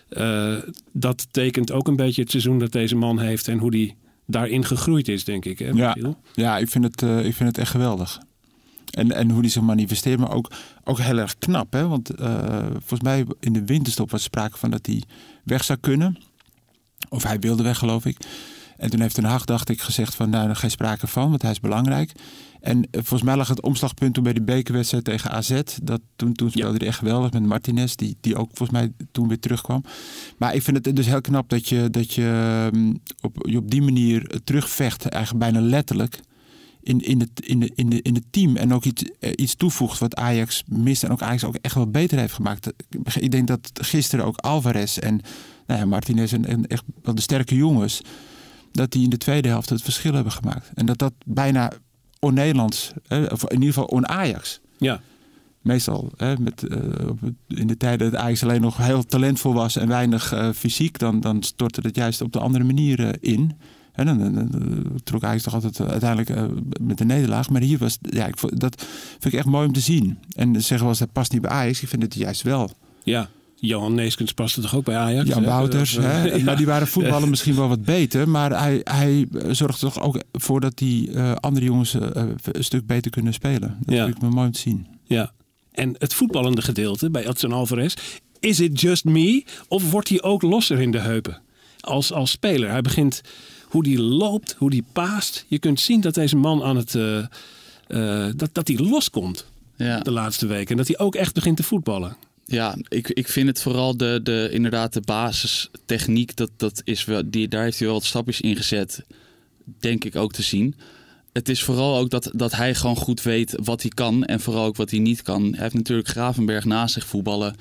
[0.08, 0.56] Eh,
[0.92, 4.64] dat tekent ook een beetje het seizoen dat deze man heeft en hoe die daarin
[4.64, 5.58] gegroeid is, denk ik.
[5.58, 5.96] Hè, Ja.
[6.34, 8.20] Ja, ik vind het, eh, ik vind het echt geweldig.
[8.90, 10.50] En, en hoe die zich manifesteert, maar ook,
[10.84, 11.72] ook heel erg knap.
[11.72, 11.88] Hè?
[11.88, 15.02] Want uh, volgens mij in de winterstop was sprake van dat hij
[15.44, 16.18] weg zou kunnen.
[17.08, 18.16] Of hij wilde weg, geloof ik.
[18.80, 21.50] En toen heeft Den Haag, dacht ik, gezegd van nou, geen sprake van, want hij
[21.50, 22.12] is belangrijk.
[22.60, 25.60] En eh, volgens mij lag het omslagpunt toen bij die bekerwedstrijd tegen AZ.
[25.82, 29.28] Dat, toen, toen speelde hij echt geweldig met Martinez, die, die ook volgens mij toen
[29.28, 29.84] weer terugkwam.
[30.38, 33.70] Maar ik vind het dus heel knap dat je, dat je, mm, op, je op
[33.70, 36.20] die manier terugvecht, eigenlijk bijna letterlijk.
[36.82, 39.54] In, in, het, in, de, in, de, in het team en ook iets, eh, iets
[39.54, 42.72] toevoegt wat Ajax mist en ook Ajax ook echt wel beter heeft gemaakt.
[43.18, 45.20] Ik denk dat gisteren ook Alvarez en
[45.66, 48.02] nou ja, Martinez en, en echt wel de sterke jongens
[48.72, 50.70] dat die in de tweede helft het verschil hebben gemaakt.
[50.74, 51.72] En dat dat bijna
[52.18, 54.60] on-Nederlands, of in ieder geval on-Ajax.
[54.78, 55.00] Ja.
[55.60, 56.78] Meestal, hè, met, uh,
[57.48, 61.20] in de tijden dat Ajax alleen nog heel talentvol was en weinig uh, fysiek, dan,
[61.20, 63.52] dan stortte het juist op de andere manier uh, in.
[63.92, 67.50] En dan, dan, dan, trok Ajax toch altijd uiteindelijk met de nederlaag.
[67.50, 70.18] Maar hier was, ja, ik, dat vind ik echt mooi om te zien.
[70.28, 71.82] En zeggen eens, dat past niet bij Ajax.
[71.82, 72.70] Ik vind het juist wel.
[73.02, 73.28] Ja,
[73.60, 75.28] Johan Neeskens paste toch ook bij Ajax?
[75.28, 75.96] Jan Wouters.
[75.96, 76.42] Hè?
[76.42, 78.28] Maar die waren voetballen misschien wel wat beter.
[78.28, 82.02] Maar hij, hij zorgt toch ook voor dat die uh, andere jongens uh,
[82.52, 83.76] een stuk beter kunnen spelen.
[83.80, 84.04] Dat ja.
[84.04, 84.86] vind ik me mooi om te zien.
[85.04, 85.32] Ja.
[85.72, 87.94] En het voetballende gedeelte bij Edson Alvarez.
[88.40, 89.44] Is it just me?
[89.68, 91.38] Of wordt hij ook losser in de heupen?
[91.80, 92.70] Als, als speler.
[92.70, 93.20] Hij begint
[93.64, 95.44] hoe hij loopt, hoe hij paast.
[95.48, 96.94] Je kunt zien dat deze man aan het...
[96.94, 97.26] Uh,
[98.36, 100.00] dat, dat hij loskomt ja.
[100.00, 100.70] de laatste weken.
[100.70, 102.16] En dat hij ook echt begint te voetballen.
[102.50, 107.22] Ja, ik, ik vind het vooral de, de, inderdaad de basistechniek, dat, dat is wel,
[107.26, 109.04] die, daar heeft hij wel wat stapjes in gezet,
[109.64, 110.74] denk ik ook te zien.
[111.32, 114.64] Het is vooral ook dat, dat hij gewoon goed weet wat hij kan en vooral
[114.64, 115.42] ook wat hij niet kan.
[115.42, 117.54] Hij heeft natuurlijk Gravenberg naast zich voetballen.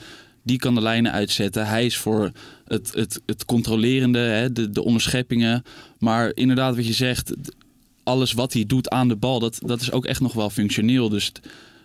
[0.43, 1.67] Die kan de lijnen uitzetten.
[1.67, 2.31] Hij is voor
[2.67, 5.63] het, het, het controlerende, hè, de, de onderscheppingen.
[6.00, 7.34] Maar inderdaad, wat je zegt,
[8.03, 11.10] alles wat hij doet aan de bal, dat, dat is ook echt nog wel functioneel.
[11.10, 11.31] Dus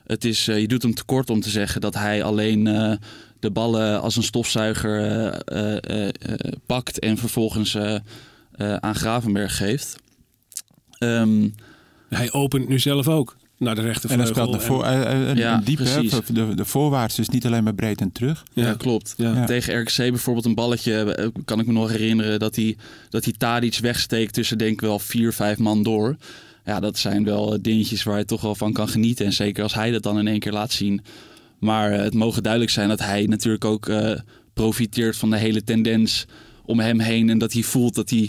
[0.07, 2.93] het is, uh, je doet hem tekort om te zeggen dat hij alleen uh,
[3.41, 6.09] de ballen als een stofzuiger uh,
[6.67, 7.77] pakt en vervolgens
[8.57, 9.97] aan Gravenberg geeft.
[10.99, 11.55] Um,
[12.09, 14.27] hij opent nu zelf ook naar de rechtervleugel.
[14.27, 17.75] En hij speelt naar voor, en, ja, diep, de, de voorwaarts, dus niet alleen maar
[17.75, 18.45] breed en terug.
[18.53, 19.15] Ja, ja klopt.
[19.17, 19.45] Ja.
[19.45, 22.77] Tegen RKC bijvoorbeeld een balletje, kan ik me nog herinneren dat hij,
[23.09, 26.17] dat hij Tadic wegsteekt tussen denk ik wel vier, vijf man door
[26.65, 29.27] ja, dat zijn wel dingetjes waar je toch wel van kan genieten.
[29.27, 31.01] En zeker als hij dat dan in één keer laat zien.
[31.59, 34.13] Maar eh, het mogen duidelijk zijn dat hij natuurlijk ook uh,
[34.53, 36.27] profiteert van de hele tendens
[36.65, 37.31] om hem heen.
[37.31, 38.29] En dat hij voelt dat hij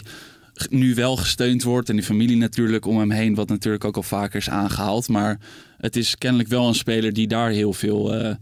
[0.70, 1.88] nu wel gesteund wordt.
[1.88, 5.08] En die familie natuurlijk om hem heen, wat natuurlijk ook al vaker is aangehaald.
[5.08, 5.40] Maar
[5.76, 8.34] het is kennelijk wel een speler die daar heel veel,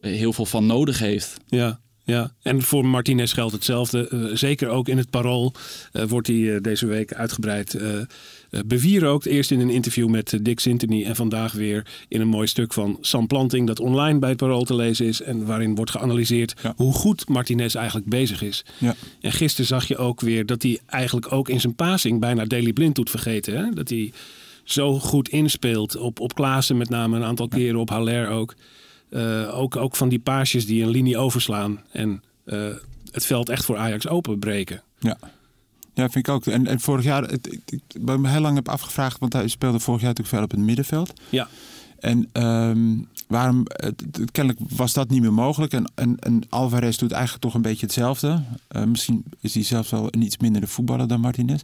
[0.00, 1.36] heel veel van nodig heeft.
[1.46, 4.30] Ja, ja, en voor Martinez geldt hetzelfde.
[4.34, 5.54] zeker ook in het parool
[5.92, 7.76] wordt hij deze week uitgebreid
[8.66, 9.26] bewierookt.
[9.26, 12.72] Eerst in een interview met eh, Dick Sintony en vandaag weer in een mooi stuk
[12.72, 16.54] van Sam Planting dat online bij het Parool te lezen is en waarin wordt geanalyseerd
[16.76, 18.64] hoe goed Martinez eigenlijk bezig is.
[18.78, 18.94] Ja.
[19.20, 22.72] En gisteren zag je ook weer dat hij eigenlijk ook in zijn passing bijna Daily
[22.72, 23.56] Blind doet vergeten.
[23.56, 23.70] Hè?
[23.70, 24.12] Dat hij
[24.64, 28.54] zo goed inspeelt op, op Klaassen met name een aantal keren, op Haller ook.
[29.10, 29.76] Uh, ook.
[29.76, 32.22] Ook van die paasjes die een linie overslaan en
[33.10, 34.82] het veld echt voor Ajax openbreken.
[34.98, 35.18] Ja.
[35.94, 36.46] Ja, vind ik ook.
[36.46, 39.80] En, en vorig jaar, het, ik, ik me heel lang heb afgevraagd, want hij speelde
[39.80, 41.12] vorig jaar natuurlijk veel op het middenveld.
[41.28, 41.48] Ja.
[41.98, 45.72] En um, waarom, het, kennelijk was dat niet meer mogelijk.
[45.72, 48.42] En, en, en Alvarez doet eigenlijk toch een beetje hetzelfde.
[48.76, 51.60] Uh, misschien is hij zelfs wel een iets minder de voetballer dan Martinez.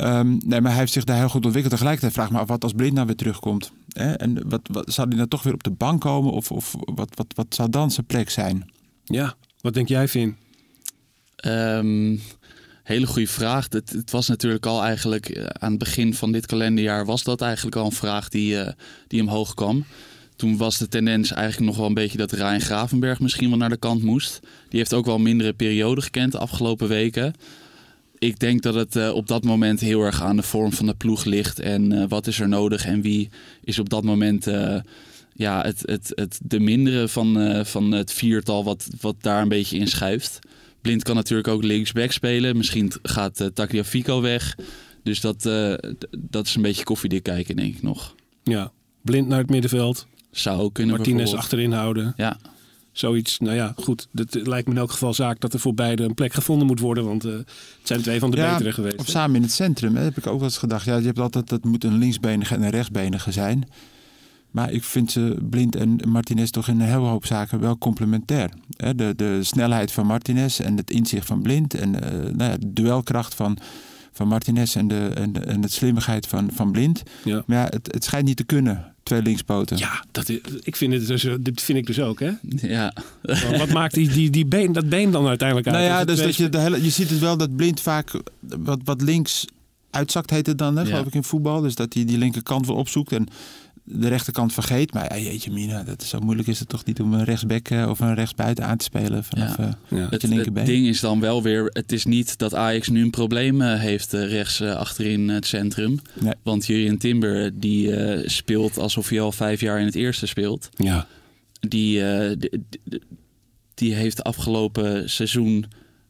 [0.00, 1.72] Um, nee, maar hij heeft zich daar heel goed ontwikkeld.
[1.74, 3.72] Tegelijkertijd vraag me af wat als Blind nou weer terugkomt.
[3.88, 4.12] Hè?
[4.12, 6.32] En wat, wat, zou hij nou toch weer op de bank komen?
[6.32, 8.70] Of, of wat, wat, wat zou dan zijn plek zijn?
[9.04, 10.36] Ja, wat denk jij, Vin?
[11.46, 12.20] Um,
[12.86, 13.66] Hele goede vraag.
[13.68, 17.40] Het, het, was natuurlijk al eigenlijk eh, aan het begin van dit kalenderjaar was dat
[17.40, 18.68] eigenlijk al een vraag die, uh,
[19.08, 19.84] die omhoog kwam.
[20.36, 23.68] Toen was de tendens eigenlijk nog wel een beetje dat Ryan Gravenberg misschien wel naar
[23.68, 24.40] de kant moest.
[24.68, 27.34] Die heeft ook wel mindere periode gekend de afgelopen weken.
[28.18, 30.94] Ik denk dat het uh, op dat moment heel erg aan de vorm van de
[30.94, 31.60] ploeg ligt.
[31.60, 33.28] En uh, wat is er nodig en wie
[33.64, 34.76] is op dat moment uh,
[35.34, 39.78] ja, het, het, het, de mindere van, van het viertal wat, wat daar een beetje
[39.78, 40.38] in schuift.
[40.80, 42.56] Blind kan natuurlijk ook linksback spelen.
[42.56, 44.56] Misschien gaat uh, Tagliafico weg.
[45.02, 45.42] Dus dat,
[46.18, 48.14] dat is een beetje koffiedik kijken, denk ik nog.
[48.42, 50.06] Ja, Blind naar het middenveld.
[50.30, 52.14] Zou kunnen Martinez achterin houden.
[52.16, 52.38] Ja.
[52.96, 54.08] Zoiets, nou ja, goed.
[54.14, 56.80] Het lijkt me in elk geval zaak dat er voor beide een plek gevonden moet
[56.80, 57.04] worden.
[57.04, 57.46] Want uh, het
[57.82, 58.96] zijn twee van de ja, betere geweest.
[58.96, 60.84] Of samen in het centrum, hè, heb ik ook wel eens gedacht.
[60.84, 63.68] Ja, je hebt altijd, dat moet een linksbenige en een rechtsbenige zijn.
[64.50, 68.50] Maar ik vind ze Blind en Martinez toch in een hele hoop zaken wel complementair.
[68.76, 72.72] De, de snelheid van Martinez en het inzicht van Blind en uh, nou ja, de
[72.72, 73.58] duelkracht van,
[74.12, 77.02] van Martinez en de, en, de, en het slimmigheid van, van Blind.
[77.24, 77.42] Ja.
[77.46, 79.76] Maar ja, het, het schijnt niet te kunnen twee linkspoten.
[79.76, 82.30] Ja, dat is, ik vind het dus, dit vind ik dus ook, hè?
[82.48, 82.92] Ja.
[83.58, 85.76] Wat maakt die, die, die been, dat been dan uiteindelijk uit?
[85.76, 88.78] Nou ja, dus dat je, de hele, je ziet het wel dat blind vaak wat,
[88.84, 89.44] wat links
[89.90, 90.88] uitzakt, heet het dan, hè, Ja.
[90.88, 91.60] geloof ik in voetbal.
[91.60, 93.26] Dus dat hij die linkerkant wel opzoekt en
[93.88, 94.92] de rechterkant vergeet.
[94.94, 97.68] Maar ja, jeetje mina, dat is zo moeilijk is het toch niet om een rechtsback
[97.68, 99.64] eh, of een rechtsbuiten aan te spelen vanaf Ja.
[99.64, 100.02] eh, Ja.
[100.02, 100.62] met Het, je linkerbeen.
[100.64, 103.80] het ding is dan wel weer, het is niet dat Ajax nu een probleem eh,
[103.80, 105.98] heeft rechts achterin het centrum.
[106.20, 106.32] Nee.
[106.42, 110.68] Want Jurien Timber die eh, speelt alsof hij al vijf jaar in het eerste speelt.
[110.76, 111.06] Ja.
[111.60, 112.36] Die, eh,
[113.74, 115.64] die heeft afgelopen seizoen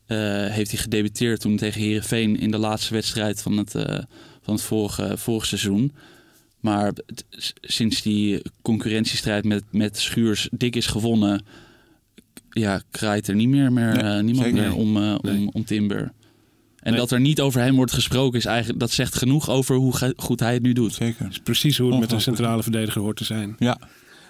[0.07, 3.99] eh, heeft hij gedebuteerd toen tegen Herenveen in de laatste wedstrijd van het, eh,
[4.43, 5.93] van het vorige, vorige seizoen.
[6.67, 7.25] Maar het-
[7.61, 11.45] sinds die concurrentiestrijd met, met Schuurs dik is gewonnen,
[12.51, 15.37] ja, kraait er niet meer, meer Nee, eh, niemand meer om, eh, Nee.
[15.39, 16.13] om, om Timber.
[16.81, 17.01] En Nee.
[17.01, 20.15] dat er niet over hem wordt gesproken, is eigenlijk, dat zegt genoeg over hoe ge-
[20.17, 20.95] goed hij het nu doet.
[20.95, 21.23] Zeker.
[21.25, 23.57] Dat is precies hoe het met een centrale verdediger hoort te zijn.
[23.59, 23.79] Ja,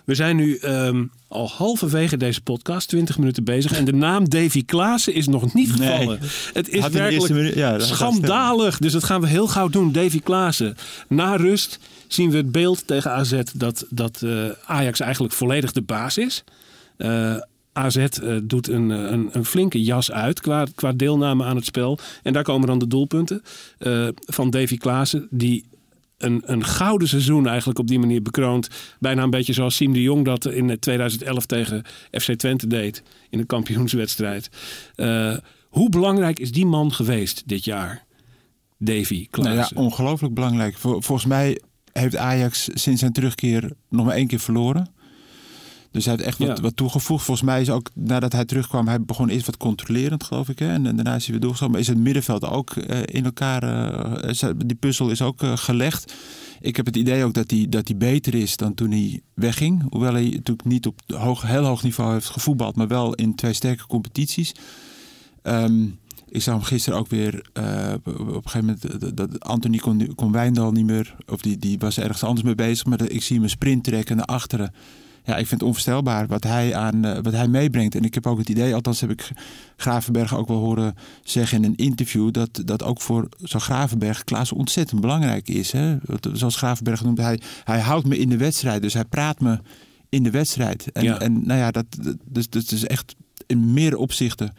[0.05, 3.72] We zijn nu ehm, al halverwege deze podcast, 20 minuten bezig.
[3.72, 5.88] En de naam Davy Klaassen is nog niet Nee.
[5.88, 6.18] gevallen.
[6.53, 8.79] Het is werkelijk minuut- ja, schandalig.
[8.79, 9.92] Dus dat gaan we heel gauw doen.
[9.92, 10.75] Davy Klaassen.
[11.09, 15.83] Na rust zien we het beeld tegen AZ dat, dat eh, Ajax eigenlijk volledig de
[15.83, 16.45] baas is.
[16.97, 17.37] Eh,
[17.73, 21.99] AZ eh, doet een, een, een flinke jas uit qua, qua deelname aan het spel.
[22.23, 23.42] En daar komen dan de doelpunten
[24.27, 25.27] van Davy Klaassen.
[25.31, 25.64] Die
[26.19, 28.69] een, een gouden seizoen eigenlijk op die manier bekroont.
[29.01, 33.03] Bijna een beetje zoals Siem de Jong dat in 2011 tegen FC Twente deed.
[33.31, 34.51] In een kampioenswedstrijd.
[35.69, 38.05] Hoe belangrijk is die man geweest dit jaar?
[38.79, 39.77] Davy Nou ja, Klaassen.
[39.77, 40.77] ongelooflijk belangrijk.
[40.77, 41.61] Vol- volgens mij
[42.00, 44.94] heeft Ajax sinds zijn terugkeer nog maar één keer verloren.
[45.90, 46.62] Dus hij heeft echt wat, Ja.
[46.62, 47.24] wat toegevoegd.
[47.24, 50.59] Volgens mij is ook nadat hij terugkwam, hij begon eerst wat controlerend, geloof ik.
[50.59, 50.68] Hè?
[50.72, 51.70] En, daarna is hij weer.
[51.70, 56.14] Maar is het middenveld ook eh, in elkaar, eh, die puzzel is ook eh, gelegd.
[56.61, 59.87] Ik heb het idee ook dat hij, dat hij beter is dan toen hij wegging.
[59.90, 63.52] Hoewel hij natuurlijk niet op hoog, heel hoog niveau heeft gevoetbald, maar wel in twee
[63.52, 64.54] sterke competities.
[65.42, 65.85] Ehm,
[66.37, 70.14] ik zag hem gisteren ook weer eh, op een gegeven moment eh, dat- Anthony kon,
[70.14, 73.22] kon Wijndal niet meer, of die, die was ergens anders mee bezig, maar dat- ik
[73.22, 74.72] zie hem een sprint trekken naar achteren.
[75.25, 77.94] Ja, ik vind het onvoorstelbaar wat hij, aan, eh, wat hij meebrengt.
[77.94, 79.31] En ik heb ook het idee, althans heb ik
[79.77, 80.94] Gravenberg ook wel horen
[81.25, 85.72] zeggen in een interview, dat, dat ook voor zo'n Gravenberg Klaas ontzettend belangrijk is.
[85.72, 85.96] Hè?
[86.33, 89.59] Zoals Gravenberg noemt, hij, hij houdt me in de wedstrijd, dus hij praat me
[90.09, 90.92] in de wedstrijd.
[90.92, 91.18] En, Ja.
[91.20, 93.14] en nou ja, dat, dat, dus, dat is echt
[93.46, 94.53] in meerdere opzichten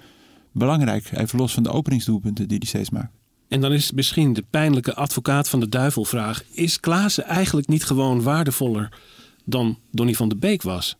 [0.58, 1.10] belangrijk.
[1.13, 3.12] Even los van de openingsdoelpunten die hij steeds maakt.
[3.48, 6.43] En dan is misschien de pijnlijke advocaat van de duivel vraag.
[6.52, 8.89] Is Klaassen eigenlijk niet gewoon waardevoller
[9.46, 10.96] dan Donny van de Beek was?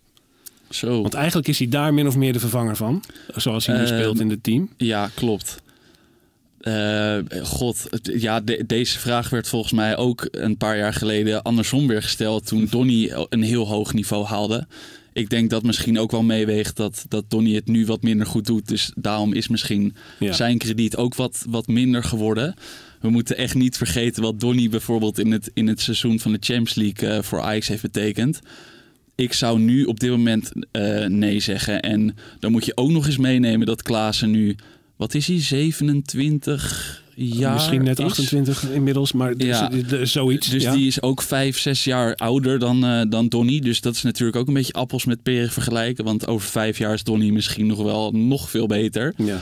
[0.70, 1.02] Zo.
[1.02, 3.04] Want eigenlijk is hij daar min of meer de vervanger van.
[3.36, 4.70] Zoals hij nu Ehm, speelt in het team.
[4.78, 5.62] Ja, klopt.
[6.60, 11.88] Eh, God, ja, de- deze vraag werd volgens mij ook een paar jaar geleden andersom
[11.88, 14.68] weer gesteld toen Donny een heel hoog niveau haalde.
[15.18, 18.46] Ik denk dat misschien ook wel meeweegt dat, dat Donny het nu wat minder goed
[18.46, 18.68] doet.
[18.68, 20.34] Dus daarom is misschien Ja.
[20.34, 22.56] zijn krediet ook wat, wat minder geworden.
[23.02, 26.38] We moeten echt niet vergeten wat Donny bijvoorbeeld in het, in het seizoen van de
[26.42, 28.40] Champions League eh, voor Ajax heeft betekend.
[29.16, 31.82] Ik zou nu op dit moment eh, nee zeggen.
[31.82, 34.56] En dan moet je ook nog eens meenemen dat Klaassen nu,
[34.96, 38.06] wat is hij, 27 jaar Misschien net is?
[38.06, 39.68] 28 inmiddels, maar Ja.
[39.70, 40.48] dus- dus zoiets.
[40.50, 40.74] Dus ja.
[40.76, 43.60] die is ook vijf, zes jaar ouder dan, eh, dan Donny.
[43.60, 46.04] Dus dat is natuurlijk ook een beetje appels met peren vergelijken.
[46.04, 49.14] Want over vijf jaar is Donny misschien nog wel nog veel beter.
[49.18, 49.42] Ja.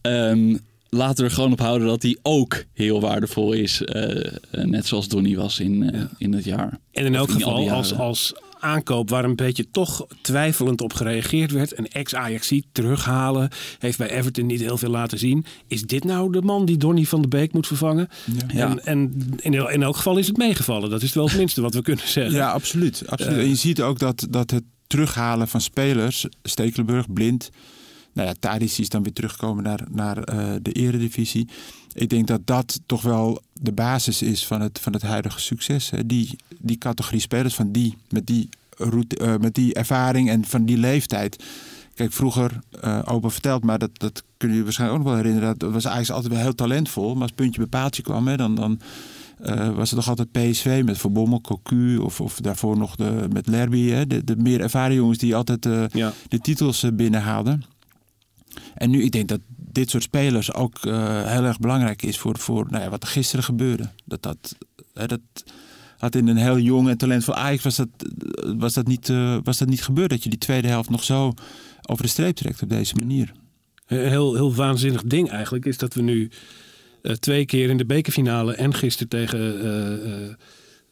[0.00, 0.56] Ehm,
[0.88, 3.82] laten we er gewoon op houden dat hij ook heel waardevol is.
[3.82, 6.08] eh, eh, net zoals Donny was in, Ja.
[6.18, 6.78] in het jaar.
[6.92, 8.32] En in elk geval als, als
[8.64, 11.78] aankoop waar een beetje toch twijfelend op gereageerd werd.
[11.78, 13.48] Een ex-Ajaxiet terughalen.
[13.78, 15.44] Heeft bij Everton niet heel veel laten zien.
[15.66, 18.08] Is dit nou de man die Donny van de Beek moet vervangen?
[18.52, 18.68] Ja.
[18.68, 20.90] En, en in, in elk geval is het meegevallen.
[20.90, 22.34] Dat is wel het minste wat we kunnen zeggen.
[22.34, 23.02] Ja, absoluut.
[23.06, 23.36] absoluut.
[23.36, 23.42] Eh.
[23.42, 27.50] en je ziet ook dat, dat het terughalen van spelers, Stekelenburg, Blind.
[28.14, 31.48] Nou ja, Tadic is dan weer teruggekomen naar, naar eh, de eredivisie.
[31.92, 35.90] Ik denk dat dat toch wel de basis is van het, van het huidige succes.
[35.90, 36.06] Hè.
[36.06, 40.64] Die, die categorie spelers van die, met, die route, eh, met die ervaring en van
[40.64, 41.44] die leeftijd.
[41.94, 45.58] Kijk, vroeger, eh opa verteld, maar dat, dat kunnen jullie waarschijnlijk ook nog wel herinneren.
[45.58, 47.12] Dat was eigenlijk altijd wel heel talentvol.
[47.12, 48.80] Maar als puntje bij paaltje kwam, hè, dan, dan
[49.74, 53.46] was het nog altijd PSV met Van Bommel, Cocu of, of daarvoor nog de, met
[53.46, 53.88] Lerby.
[53.88, 56.12] Hè, de, de meer ervaren jongens die altijd Ja.
[56.28, 57.62] de titels binnenhaalden.
[58.74, 59.40] En nu, ik denk dat
[59.74, 63.08] dit soort spelers ook eh, heel erg belangrijk is voor, voor nou ja, wat er
[63.08, 63.90] gisteren gebeurde.
[64.04, 64.56] Dat, dat,
[64.94, 65.20] hè, dat
[65.98, 67.88] had in een heel jong en talentvol Ajax was dat,
[68.56, 70.10] was, dat niet, eh, was dat niet gebeurd.
[70.10, 71.32] Dat je die tweede helft nog zo
[71.86, 73.32] over de streep trekt op deze manier.
[73.86, 76.30] Een heel, heel waanzinnig ding eigenlijk is dat we nu
[77.02, 80.38] eh, twee keer in de bekerfinale en gisteren tegen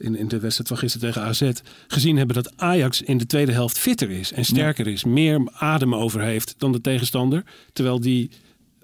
[0.02, 1.50] in, in de wedstrijd van gisteren tegen AZ,
[1.86, 5.94] gezien hebben dat Ajax in de tweede helft fitter is en sterker is, meer adem
[5.94, 8.30] over heeft dan de tegenstander, terwijl die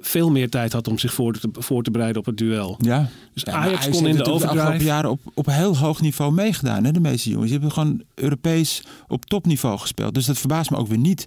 [0.01, 2.77] veel meer tijd had om zich voor te, voor te bereiden op het duel.
[2.81, 3.09] Ja.
[3.35, 6.85] Dus Ja, Ajax kon in de afgelopen jaren op, op heel hoog niveau meegedaan.
[6.85, 7.51] Hè, de meeste jongens.
[7.51, 10.15] Die hebben gewoon Europees op topniveau gespeeld.
[10.15, 11.27] Dus dat verbaast me ook weer niet.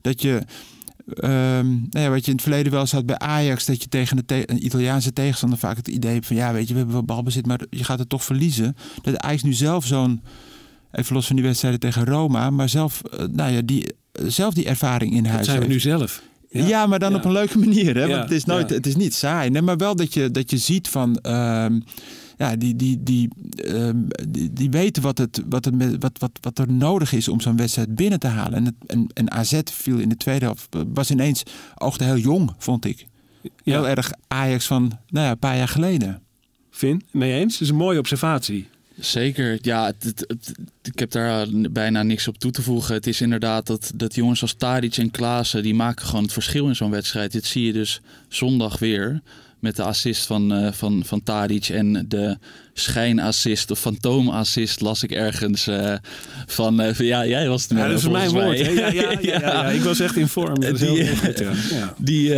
[0.00, 0.42] Dat je,
[1.06, 3.64] ehm, nou ja, wat je in het verleden wel eens had bij Ajax...
[3.64, 6.36] dat je tegen de te- een Italiaanse tegenstander vaak het idee hebt van...
[6.36, 8.76] ja, weet je, we hebben wel balbezit, maar je gaat het toch verliezen.
[9.02, 10.20] Dat Ajax nu zelf zo'n...
[10.92, 12.50] Even los van die wedstrijden tegen Roma...
[12.50, 15.84] maar zelf, eh, nou ja, die, zelf die ervaring in Dat huis zijn we heeft.
[15.84, 16.22] nu zelf.
[16.48, 17.16] Ja, maar dan Ja.
[17.16, 17.96] op een leuke manier.
[17.96, 18.08] Hè?
[18.08, 19.50] Want het is, nooit, het is niet saai.
[19.50, 21.16] Nee, maar wel dat je, dat je ziet van...
[21.16, 21.80] ehm,
[22.38, 23.96] ja, die, die, die, ehm,
[24.28, 27.40] die, die weten wat, het, wat, het, met- wat, wat, wat er nodig is om
[27.40, 28.54] zo'n wedstrijd binnen te halen.
[28.58, 30.68] En, het, en, en AZ viel in de tweede helft...
[30.94, 31.42] was ineens,
[31.74, 33.06] oogde heel jong, vond ik.
[33.64, 33.88] Heel Ja.
[33.96, 36.20] erg Ajax van nou ja, een paar jaar geleden.
[36.70, 37.52] Vin, mee eens?
[37.52, 38.68] Dat is een mooie observatie.
[38.98, 42.94] Zeker, ja, het, het- het- ik heb daar bijna niks op toe te voegen.
[42.94, 46.68] Het is inderdaad dat, dat jongens als Tadic en Klaassen, die maken gewoon het verschil
[46.68, 47.32] in zo'n wedstrijd.
[47.32, 49.22] Dit zie je dus zondag weer
[49.62, 52.36] met de assist van, eh, van, van Tadic en de
[52.72, 55.94] schijnassist of fantoomassist las ik ergens eh,
[56.46, 58.46] van, eh, van, ja, jij was het Ja, dat is mijn woord.
[58.46, 58.58] mij.
[58.58, 58.70] hè?
[58.92, 59.70] Ja, ja, ja.
[59.70, 60.60] Ik was echt in vorm.
[60.60, 60.72] Die-.
[61.98, 62.34] Die,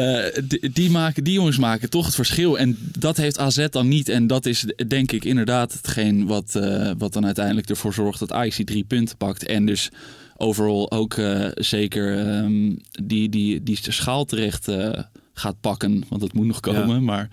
[0.47, 2.59] die, die maken, die jongens maken toch het verschil.
[2.59, 4.09] En dat heeft AZ dan niet.
[4.09, 6.59] En dat is denk ik inderdaad hetgeen wat,
[6.99, 9.47] wat dan uiteindelijk ervoor zorgt dat Ajax die drie punten pakt.
[9.47, 9.91] En dus
[10.37, 11.17] overal ook
[11.55, 12.73] zeker ehm,
[13.05, 14.69] die, die, die schaal terecht
[15.35, 16.05] gaat pakken.
[16.09, 16.95] Want dat moet nog komen.
[16.95, 17.01] Ja.
[17.01, 17.29] Maar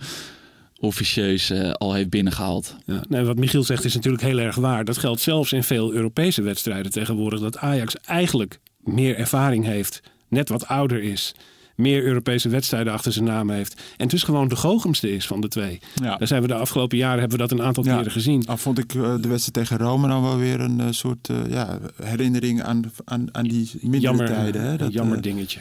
[0.78, 2.76] officieus eh, al heeft binnengehaald.
[2.86, 4.84] Ja, nee, wat Michiel zegt is natuurlijk heel erg waar.
[4.84, 7.40] Dat geldt zelfs in veel Europese wedstrijden tegenwoordig.
[7.40, 11.34] Dat Ajax eigenlijk meer ervaring heeft, net wat ouder is,
[11.76, 13.82] meer Europese wedstrijden achter zijn naam heeft.
[13.96, 15.80] En dus gewoon de goochamste is van de twee.
[15.94, 16.16] Ja.
[16.16, 17.96] Daar zijn we de afgelopen jaren hebben we dat een aantal Ja.
[17.96, 18.46] keren gezien.
[18.46, 21.36] Al vond ik eh, de wedstrijd tegen Rome dan wel weer een eh, soort eh,
[21.48, 24.62] ja, herinnering aan, aan, aan die mindere Jammer, tijden.
[24.62, 24.70] Hè?
[24.70, 25.60] een Dat, jammer dingetje.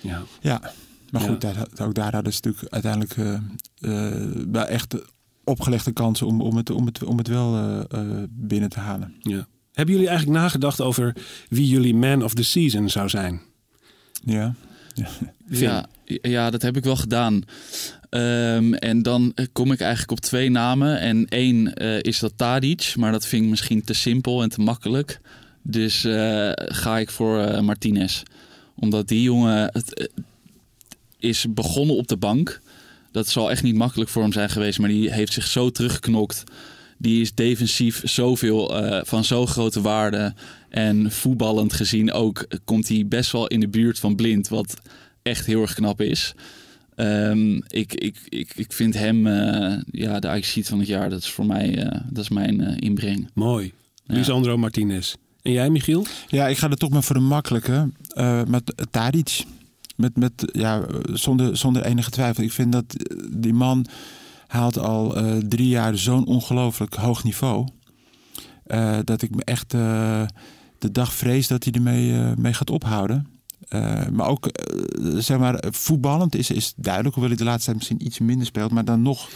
[0.00, 0.22] Ja.
[0.40, 0.72] Ja,
[1.10, 1.28] maar Ja.
[1.28, 4.94] goed, daar, ook daar hadden ze natuurlijk uiteindelijk eh, eh, wel echt
[5.44, 9.14] opgelegde kansen om, om, het, om, het, om het wel eh, eh, binnen te halen.
[9.20, 9.46] Ja.
[9.72, 11.16] Hebben jullie eigenlijk nagedacht over
[11.48, 13.40] wie jullie man of the season zou zijn?
[14.24, 14.54] Ja.
[15.48, 17.42] Ja, ja, dat heb ik wel gedaan.
[18.10, 21.00] Ehm, en dan kom ik eigenlijk op twee namen.
[21.00, 24.60] En één eh, is dat Tadic, maar dat vind ik misschien te simpel en te
[24.60, 25.20] makkelijk.
[25.62, 28.22] Dus eh, ga ik voor eh, Martinez.
[28.74, 30.10] Omdat die jongen het,
[31.18, 32.60] is begonnen op de bank.
[33.12, 36.44] Dat zal echt niet makkelijk voor hem zijn geweest, maar die heeft zich zo teruggeknokt.
[36.98, 40.34] Die is defensief zoveel eh, van zo'n grote waarde.
[40.68, 44.48] En voetballend gezien ook komt hij best wel in de buurt van blind.
[44.48, 44.74] Wat
[45.22, 46.34] echt heel erg knap is.
[46.94, 51.10] Ehm, ik, ik, ik, ik vind hem eh, ja, de Ajax van het jaar.
[51.10, 53.28] Dat is voor mij eh, dat is mijn eh, inbreng.
[53.34, 53.72] Mooi.
[54.04, 54.14] Ja.
[54.14, 55.14] Lisandro Martinez.
[55.42, 56.06] En jij, Michiel?
[56.28, 57.90] ja, ik ga er toch maar voor de makkelijke.
[58.14, 59.44] eh met Tadic.
[59.98, 62.44] Met, met, ja, zonder, zonder enige twijfel.
[62.44, 63.86] Ik vind dat eh, die man
[64.46, 67.66] haalt al eh, drie jaar zo'n ongelooflijk hoog niveau.
[68.66, 69.70] eh, dat ik me echt
[70.78, 73.26] de dag vrees dat hij ermee mee gaat ophouden.
[74.12, 74.48] Maar ook,
[75.16, 77.14] zeg maar, voetballend is, is duidelijk.
[77.14, 78.70] Hoewel hij de laatste tijd misschien iets minder speelt.
[78.70, 79.28] Maar dan nog,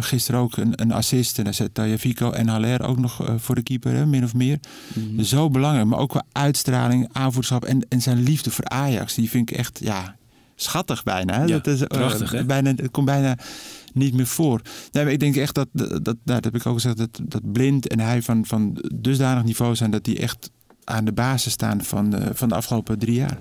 [0.00, 1.38] gisteren ook een, een assist.
[1.38, 4.34] En dan zet Tajafico en Haller ook nog eh, voor de keeper, hè, min of
[4.34, 4.58] meer.
[5.20, 5.86] Zo belangrijk.
[5.86, 9.14] Maar ook qua uitstraling, aanvoerschap en, en zijn liefde voor Ajax.
[9.14, 10.16] Die vind ik echt, ja,
[10.54, 11.34] schattig bijna.
[11.34, 11.44] Hè?
[11.44, 12.44] Ja, dat is, eh, prachtig, hè?
[12.44, 13.38] bijna, het komt bijna
[13.92, 14.60] niet meer voor.
[14.92, 17.20] Nee, maar ik denk echt dat, dat, dat, nou, dat heb ik ook gezegd, dat,
[17.22, 20.50] dat Blind en hij van, van dusdanig niveau zijn dat die echt
[20.84, 23.38] aan de basis staan van de, van de afgelopen drie jaar.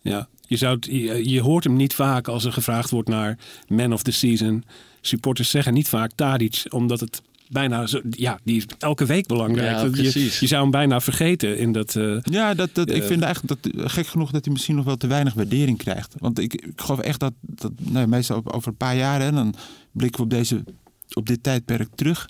[0.00, 3.92] Ja, je, zou je, je hoort hem niet vaak als er gevraagd wordt naar man
[3.92, 4.64] of the season.
[5.00, 8.00] Supporters zeggen niet vaak Tadic, omdat het bijna zo...
[8.10, 9.96] Ja, die is elke week belangrijk.
[9.96, 11.96] Ja, je, je zou hem bijna vergeten in dat...
[11.96, 13.06] eh, Ja, dat, dat, ik Ja.
[13.08, 16.14] vind eigenlijk dat, gek genoeg dat hij misschien nog wel te weinig waardering krijgt.
[16.18, 19.32] Want ik, ik geloof echt dat, dat nou, meestal over, over een paar jaar, hè,
[19.32, 19.54] dan
[19.92, 20.64] blikken we op, deze,
[21.12, 22.28] op dit tijdperk terug.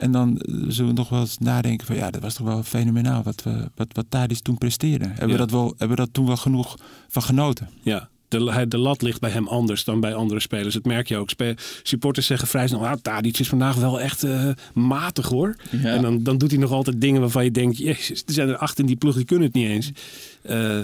[0.00, 2.62] En dan eh, zullen we nog wel eens nadenken van ja, dat was toch wel
[2.62, 5.04] fenomenaal wat, we, wat, wat toen presteerde.
[5.06, 5.32] Hebben, Ja.
[5.32, 6.76] we dat wel, hebben we dat toen wel genoeg
[7.08, 7.68] van genoten?
[7.82, 10.74] Ja, de, hij- de lat ligt bij hem anders dan bij andere spelers.
[10.74, 11.30] Dat merk je ook.
[11.30, 15.56] Spe- supporters zeggen vrij snel, ah, Tadic is vandaag wel echt eh, matig hoor.
[15.70, 15.78] Ja.
[15.94, 18.56] En dan, dan doet hij nog altijd dingen waarvan je denkt, jezus, er zijn er
[18.56, 19.90] acht in die ploeg, die kunnen het niet eens.
[20.42, 20.78] Eh,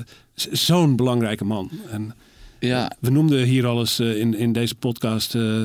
[0.53, 1.71] Zo'n belangrijke man.
[1.91, 2.15] En
[2.59, 5.63] Ja, we noemden hier al eens eh, in, in deze podcast eh,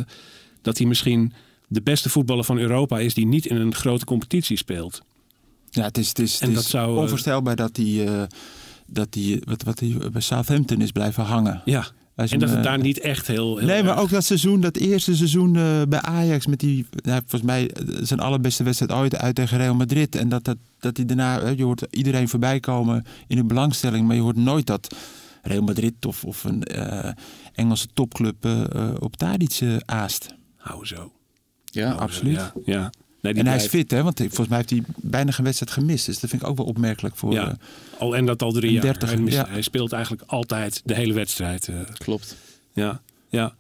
[0.62, 1.34] dat hij misschien
[1.72, 5.02] de beste voetballer van Europa is die niet in een grote competitie speelt.
[5.70, 8.24] Ja, het is, het is, het En is dat zou, eh, onvoorstelbaar dat hij, eh,
[8.88, 11.62] dat hij, wat, wat hij bij Southampton is blijven hangen.
[11.66, 13.58] Ja, En dat het eh, daar niet echt heel...
[13.58, 17.20] heel Nee, maar ook dat seizoen, dat eerste seizoen eh, bij Ajax met die, ja,
[17.20, 20.16] volgens mij eh, zijn allerbeste wedstrijd ooit uit tegen Real Madrid.
[20.16, 24.16] En dat, dat, dat die daarna, je hoort iedereen voorbij komen in de belangstelling, maar
[24.16, 24.96] je hoort nooit dat
[25.42, 27.12] Real Madrid of, of een eh,
[27.54, 30.36] Engelse topclub eh, eh, op Tadic eh, aast.
[30.58, 31.12] Hou zo.
[31.72, 32.36] Ja, zo, absoluut.
[32.36, 32.92] Ja, ja.
[33.22, 34.04] Nee, die En hij is fit, hè?
[34.04, 36.06] Want volgens mij heeft hij bijna geen wedstrijd gemist.
[36.06, 37.34] Dus dat vind ik ook wel opmerkelijk voor.
[37.34, 37.50] Ja.
[37.50, 38.82] eh, Al, en dat al drie jaar.
[38.82, 39.48] dertiger, hij, mist- ja.
[39.50, 41.68] hij speelt eigenlijk altijd de hele wedstrijd.
[41.68, 41.76] eh.
[41.98, 42.36] klopt.
[42.74, 43.56] Ja, ja.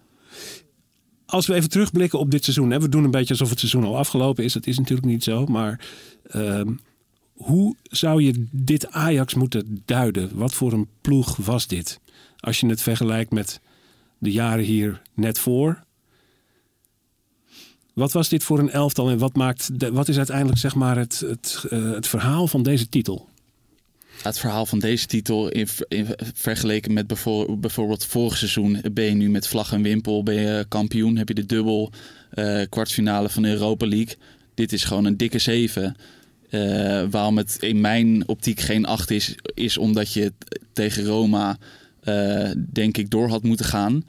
[1.26, 2.72] Als we even terugblikken op dit seizoen.
[2.72, 4.54] Hè, we doen een beetje alsof het seizoen al afgelopen is.
[4.54, 5.46] Dat is natuurlijk niet zo.
[5.46, 5.80] Maar
[6.30, 6.72] ehm,
[7.34, 10.30] hoe zou je dit Ajax moeten duiden?
[10.34, 12.00] Wat voor een ploeg was dit?
[12.40, 13.60] Als je het vergelijkt met
[14.18, 15.84] de jaren hier net voor.
[17.94, 20.98] Wat was dit voor een elftal en wat, maakt de- wat is uiteindelijk zeg maar,
[20.98, 23.30] het, het, eh, het verhaal van deze titel?
[24.22, 25.68] Het verhaal van deze titel in,
[26.34, 30.66] vergeleken met bijvoor- bijvoorbeeld vorig seizoen ben je nu met vlag en wimpel ben je
[30.68, 31.92] kampioen, heb je de dubbel
[32.32, 34.16] eh, kwartfinale van de Europa League.
[34.54, 35.96] Dit is gewoon een dikke zeven.
[36.50, 40.34] Eh, waarom het in mijn optiek geen acht is, is omdat je
[40.74, 41.58] tegen Roma
[42.74, 44.04] denk ik door had moeten gaan.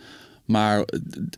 [0.52, 0.88] Maar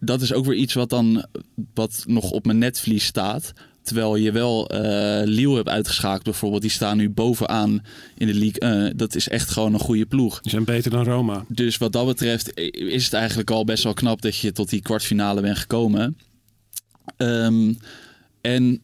[0.00, 1.26] dat is ook weer iets wat dan
[1.74, 3.52] wat nog op mijn netvlies staat.
[3.82, 6.62] Terwijl je wel eh Lille hebt uitgeschakeld bijvoorbeeld.
[6.62, 7.82] Die staan nu bovenaan
[8.16, 8.60] in de league.
[8.60, 10.40] Eh, dat is echt gewoon een goede ploeg.
[10.40, 11.44] Die zijn beter dan Roma.
[11.48, 14.82] Dus wat dat betreft is het eigenlijk al best wel knap dat je tot die
[14.82, 16.18] kwartfinale bent gekomen.
[17.16, 17.72] Ehm,
[18.40, 18.82] en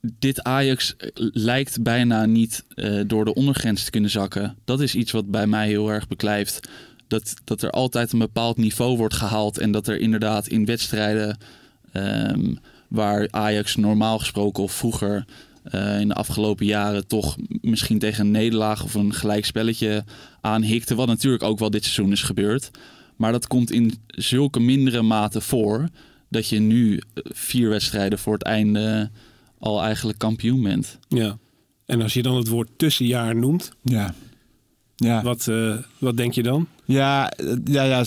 [0.00, 0.96] dit Ajax
[1.32, 4.56] lijkt bijna niet eh, door de ondergrens te kunnen zakken.
[4.64, 6.68] Dat is iets wat bij mij heel erg beklijft.
[7.10, 9.58] Dat, dat er altijd een bepaald niveau wordt gehaald.
[9.58, 11.38] En dat er inderdaad in wedstrijden
[11.92, 12.54] ehm,
[12.88, 15.24] waar Ajax normaal gesproken of vroeger
[15.62, 20.04] eh, in de afgelopen jaren toch misschien tegen een nederlaag of een gelijkspelletje
[20.40, 20.94] aanhikte.
[20.94, 22.70] Wat natuurlijk ook wel dit seizoen is gebeurd.
[23.16, 25.88] Maar dat komt in zulke mindere mate voor
[26.28, 29.10] dat je nu eh, vier wedstrijden voor het einde
[29.58, 30.98] al eigenlijk kampioen bent.
[31.08, 31.38] Ja.
[31.86, 34.14] En als je dan het woord tussenjaar noemt, ja.
[35.04, 35.22] Ja.
[35.22, 36.66] wat, eh, wat denk je dan?
[36.84, 38.04] Ja, eh, ja, ja,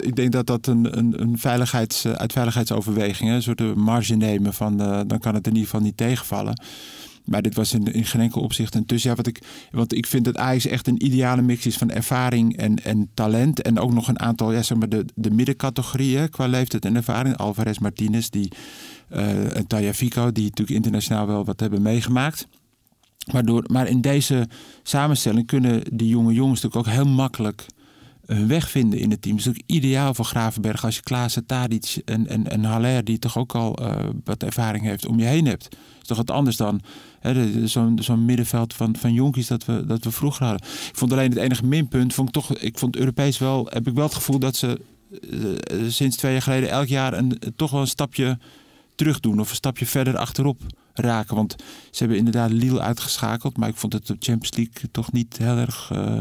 [0.00, 4.54] ik denk dat dat een, een, een veiligheids, eh, uit veiligheidsoverwegingen, een soort marge nemen
[4.54, 4.76] van
[5.06, 6.62] dan kan het in ieder geval niet tegenvallen.
[7.24, 9.16] Maar dit was in, in geen enkel opzicht een tussenjaar.
[9.16, 12.84] Wat ik, want ik vind dat Ajax echt een ideale mix is van ervaring en,
[12.84, 13.62] en talent.
[13.62, 17.36] En ook nog een aantal, ja, zeg maar, de, de middencategorieën qua leeftijd en ervaring.
[17.36, 18.52] Alvarez Martinez die,
[19.08, 22.46] en Taya Fico, die natuurlijk internationaal wel wat hebben meegemaakt.
[23.24, 24.48] Waardoor, maar in deze
[24.82, 27.66] samenstelling kunnen die jonge jongens natuurlijk ook heel makkelijk
[28.26, 29.36] hun weg vinden in het team.
[29.36, 33.18] Het is ook ideaal voor Gravenberg als je Klaassen, Tadic en, en, en Haller, die
[33.18, 35.70] toch ook al eh, wat ervaring heeft, om je heen hebt.
[35.70, 36.80] Dat is toch wat anders dan
[37.64, 40.68] zo'n zo'n middenveld van, van jonkies dat we, dat we vroeger hadden.
[40.68, 43.94] Ik vond alleen het enige minpunt, vond ik toch, ik vond Europees wel, heb ik
[43.94, 44.80] wel het gevoel dat ze
[45.30, 48.38] eh, eh, sinds twee jaar geleden elk jaar een, toch wel een stapje
[48.94, 50.62] terug doen of een stapje verder achterop
[50.94, 51.36] raken.
[51.36, 51.54] Want
[51.90, 55.56] ze hebben inderdaad Lille uitgeschakeld, maar ik vond het de Champions League toch niet heel
[55.56, 56.20] erg eh,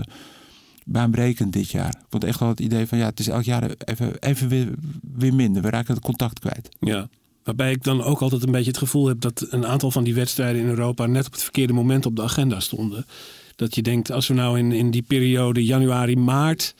[0.86, 1.90] baanbrekend dit jaar.
[1.90, 4.68] Ik vond echt wel het idee van ja, het is elk jaar even, even weer,
[5.14, 5.62] weer minder.
[5.62, 6.70] We raken het contact kwijt.
[6.80, 7.10] Ja.
[7.44, 10.14] Waarbij ik dan ook altijd een beetje het gevoel heb dat een aantal van die
[10.14, 13.06] wedstrijden in Europa net op het verkeerde moment op de agenda stonden.
[13.56, 16.76] Dat je denkt, als we nou in, in die periode januari, maart,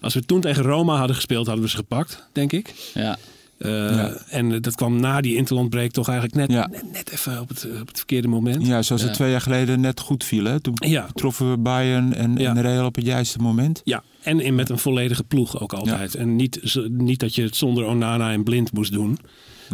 [0.00, 2.74] als we toen tegen Roma hadden gespeeld, hadden we ze gepakt, denk ik.
[2.94, 3.18] Ja,
[3.58, 4.16] Eh, Ja.
[4.28, 6.68] En eh, dat kwam na die interlandbreak toch eigenlijk net, Ja.
[6.70, 8.66] net, net even op het, op het verkeerde moment.
[8.66, 10.44] Ja, zoals het twee jaar geleden net goed viel.
[10.44, 10.60] Hè?
[10.60, 11.06] Toen Ja.
[11.14, 12.50] troffen we Bayern en, Ja.
[12.54, 13.80] en Real op het juiste moment.
[13.84, 16.14] Ja, en in, met een volledige ploeg ook altijd.
[16.14, 19.18] En niet, niet dat je het zonder Onana en Blind moest doen.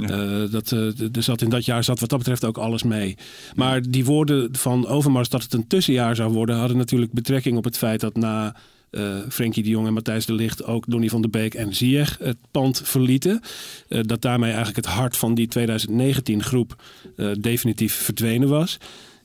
[0.01, 0.09] Ja.
[0.09, 0.81] Eh, dat, eh,
[1.17, 3.17] er zat in dat jaar zat wat dat betreft ook alles mee.
[3.55, 6.57] Maar die woorden van Overmars dat het een tussenjaar zou worden...
[6.57, 8.57] hadden natuurlijk betrekking op het feit dat na
[8.95, 10.65] eh Frenkie de Jong en Matthijs de Ligt...
[10.65, 13.41] ook Donny van der Beek en Ziyech het pand verlieten.
[13.89, 16.83] Eh, dat daarmee eigenlijk het hart van die 2019-groep
[17.17, 18.77] eh, definitief verdwenen was.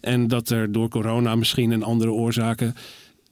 [0.01, 2.73] En dat er door corona misschien en andere oorzaken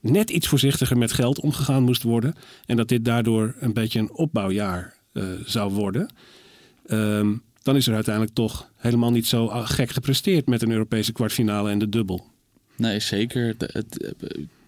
[0.00, 2.34] net iets voorzichtiger met geld omgegaan moest worden.
[2.66, 4.94] En dat dit daardoor een beetje een opbouwjaar
[5.44, 6.08] zou worden.
[6.86, 11.12] Ehm, dan is er uiteindelijk toch helemaal niet zo ah, gek gepresteerd met een Europese
[11.12, 12.26] kwartfinale en de dubbel.
[12.76, 13.54] nee, zeker.
[13.58, 14.14] Het-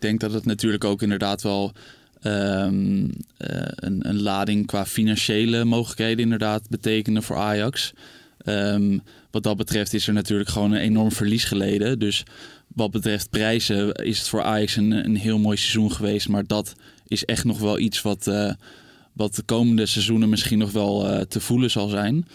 [0.01, 1.72] denk dat het natuurlijk ook inderdaad wel
[2.20, 3.05] ehm,
[3.36, 7.92] eh, een, een lading qua financiële mogelijkheden inderdaad betekende voor Ajax.
[8.44, 8.98] Ehm,
[9.30, 11.98] wat dat betreft is er natuurlijk gewoon een enorm verlies geleden.
[11.98, 12.24] Dus
[12.66, 16.28] wat betreft prijzen is het voor Ajax een, een heel mooi seizoen geweest.
[16.28, 16.74] Maar dat
[17.09, 18.53] is echt nog wel iets wat, eh,
[19.12, 22.26] wat de komende seizoenen misschien nog wel eh, te voelen zal zijn.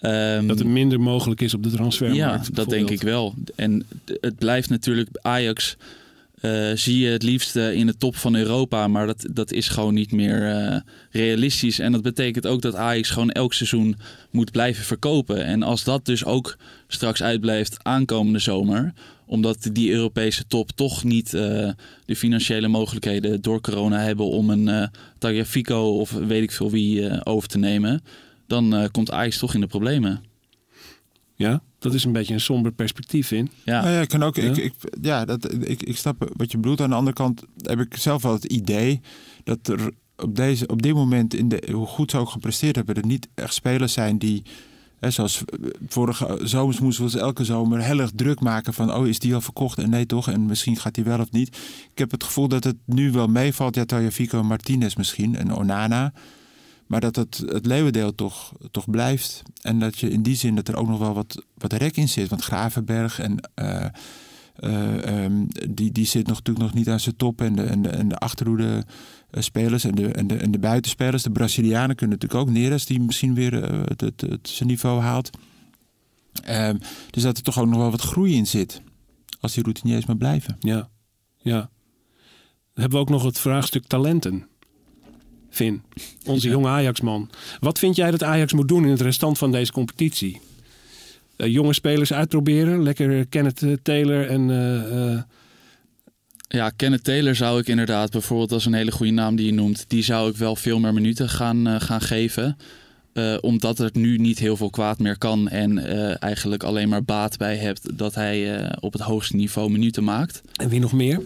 [0.00, 2.46] Ehm, Dat er minder mogelijk is op de transfermarkt.
[2.46, 3.34] ja, dat denk ik wel.
[3.54, 3.86] En
[4.20, 5.76] het blijft natuurlijk Ajax.
[6.44, 8.88] Eh, zie je het liefst eh, in de top van Europa.
[8.88, 10.80] Maar dat, dat is gewoon niet meer eh,
[11.10, 11.78] realistisch.
[11.78, 13.96] En dat betekent ook dat Ajax gewoon elk seizoen
[14.30, 15.44] moet blijven verkopen.
[15.44, 16.56] En als dat dus ook
[16.88, 18.92] straks uitblijft aankomende zomer
[19.26, 21.74] omdat die Europese top toch niet de
[22.06, 24.90] financiële mogelijkheden door corona hebben om een
[25.20, 28.02] uh, of weet ik veel wie over te nemen.
[28.46, 30.24] Dan komt Ajax toch in de problemen.
[31.34, 33.50] Ja, dat is een beetje een somber perspectief in.
[33.64, 34.36] Ja, nou ja, ik kan ook.
[34.36, 34.42] Ja?
[34.42, 36.80] Ik, ik, ja, dat, ik, ik snap wat je bedoelt.
[36.80, 39.00] Aan de andere kant heb ik zelf wel het idee
[39.44, 42.94] dat er op, deze, op dit moment, in de, hoe goed ze ook gepresteerd hebben,
[42.94, 44.42] er niet echt spelers zijn die.
[45.00, 45.42] Hè, zoals
[45.88, 48.94] vorige zomers moesten we ons elke zomer heel erg druk maken van...
[48.94, 49.78] oh, is die al verkocht?
[49.78, 50.28] En nee, toch?
[50.28, 51.56] En misschien gaat die wel of niet.
[51.90, 53.74] Ik heb het gevoel dat het nu wel meevalt.
[53.74, 56.12] Ja, Fico Martinez misschien en Onana.
[56.86, 59.42] Maar dat het, het leeuwendeel toch, toch blijft.
[59.62, 62.08] En dat je in die zin dat er ook nog wel wat, wat rek in
[62.08, 62.28] zit.
[62.28, 63.84] Want Gravenberg en uh,
[64.60, 67.40] uh, um, die, die zit nog, natuurlijk nog niet aan zijn top.
[67.40, 68.84] En de, en en de achterhoede
[69.30, 71.22] spelers en de, en, de, en de buitenspelers.
[71.22, 73.52] De Brazilianen kunnen natuurlijk ook Neres die misschien weer
[73.88, 75.30] het, het, het, zijn niveau haalt.
[76.48, 76.78] Um,
[77.10, 78.82] dus dat er toch ook nog wel wat groei in zit.
[79.40, 80.56] Als die routiniers maar blijven.
[80.60, 80.88] Ja,
[81.36, 81.70] ja.
[82.74, 84.48] Dan hebben we ook nog het vraagstuk talenten.
[85.54, 85.82] Vin,
[86.26, 87.30] onze jonge Ajax-man.
[87.60, 90.40] Wat vind jij dat Ajax moet doen in het restant van deze competitie?
[91.36, 94.48] Uh, jonge spelers uitproberen, lekker Kenneth eh, Taylor en...
[94.48, 95.22] Uh,
[96.48, 99.84] ja, Kenneth Taylor zou ik inderdaad bijvoorbeeld als een hele goede naam die je noemt,
[99.88, 102.56] die zou ik wel veel meer minuten gaan, gaan geven.
[103.40, 105.78] omdat het nu niet heel veel kwaad meer kan en
[106.18, 110.42] eigenlijk alleen maar baat bij hebt dat hij op het hoogste niveau minuten maakt.
[110.56, 111.20] En wie nog meer?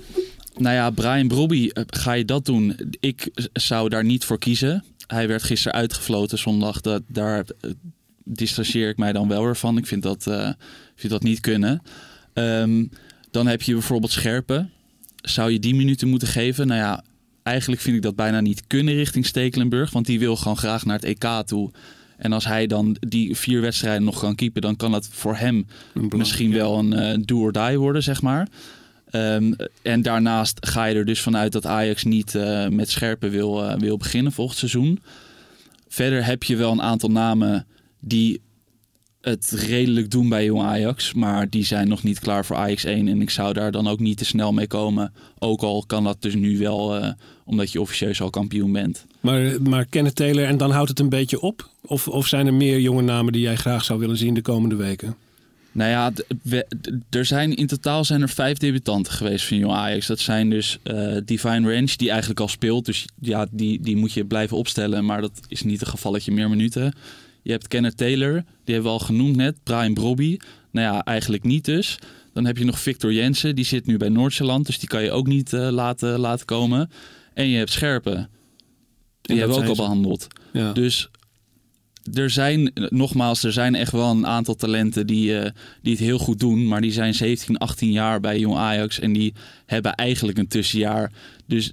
[0.58, 2.76] Nou ja, Brian Brobby, eh, ga je dat doen?
[3.00, 4.84] Ik zou daar niet voor kiezen.
[5.06, 6.80] Hij werd gisteren uitgefloten zondag.
[6.80, 7.70] Dat, daar uh,
[8.24, 9.76] distancieer ik mij dan wel weer van.
[9.76, 10.50] Ik vind dat, uh,
[10.94, 11.82] vind dat niet kunnen.
[12.32, 12.84] Ehm,
[13.30, 14.70] dan heb je bijvoorbeeld Scherpen.
[15.16, 16.66] Zou je die minuten moeten geven?
[16.66, 17.04] Nou ja,
[17.42, 19.90] eigenlijk vind ik dat bijna niet kunnen richting Stekelenburg.
[19.90, 21.70] Want die wil gewoon graag naar het EK toe.
[22.16, 25.66] En als hij dan die vier wedstrijden nog kan keepen, dan kan dat voor hem
[26.16, 28.48] misschien wel een uh, do or die worden, zeg maar.
[29.12, 33.64] Um, en daarnaast ga je er dus vanuit dat Ajax niet uh, met scherpen wil,
[33.64, 35.02] uh, wil beginnen volgend seizoen.
[35.88, 37.66] Verder heb je wel een aantal namen
[38.00, 38.40] die
[39.20, 41.14] het redelijk doen bij jong Ajax.
[41.14, 43.08] Maar die zijn nog niet klaar voor Ajax 1.
[43.08, 45.12] En ik zou daar dan ook niet te snel mee komen.
[45.38, 47.10] Ook al kan dat dus nu wel, uh,
[47.44, 49.06] omdat je officieus al kampioen bent.
[49.20, 51.68] Maar, maar Taylor en dan houdt het een beetje op?
[51.80, 54.76] Of, of zijn er meer jonge namen die jij graag zou willen zien de komende
[54.76, 55.16] weken?
[55.72, 56.12] Nou ja,
[57.10, 60.06] er zijn in totaal zijn er vijf debutanten geweest van Jong Ajax.
[60.06, 62.84] Dat zijn dus uh, Divine Range, die eigenlijk al speelt.
[62.84, 65.04] Dus ja, die, die moet je blijven opstellen.
[65.04, 66.92] Maar dat is niet het geval dat je meer minuten.
[67.42, 68.32] Je hebt Kenneth Taylor,
[68.64, 69.56] die hebben we al genoemd net.
[69.62, 70.36] Brian Brobby.
[70.70, 71.98] Nou ja, eigenlijk niet dus.
[72.32, 74.66] Dan heb je nog Victor Jensen, die zit nu bij Noordzeeland.
[74.66, 76.90] Dus die kan je ook niet uh, laten, laten komen.
[77.34, 78.30] En je hebt Scherpen.
[79.22, 80.26] Die hebben we ook al behandeld.
[80.52, 80.72] Ja.
[80.72, 81.10] Dus
[82.12, 85.44] er zijn, nogmaals, er zijn echt wel een aantal talenten die, uh,
[85.82, 86.68] die het heel goed doen.
[86.68, 89.00] Maar die zijn 17, 18 jaar bij Jong Ajax.
[89.00, 89.34] En die
[89.66, 91.12] hebben eigenlijk een tussenjaar.
[91.46, 91.70] Dus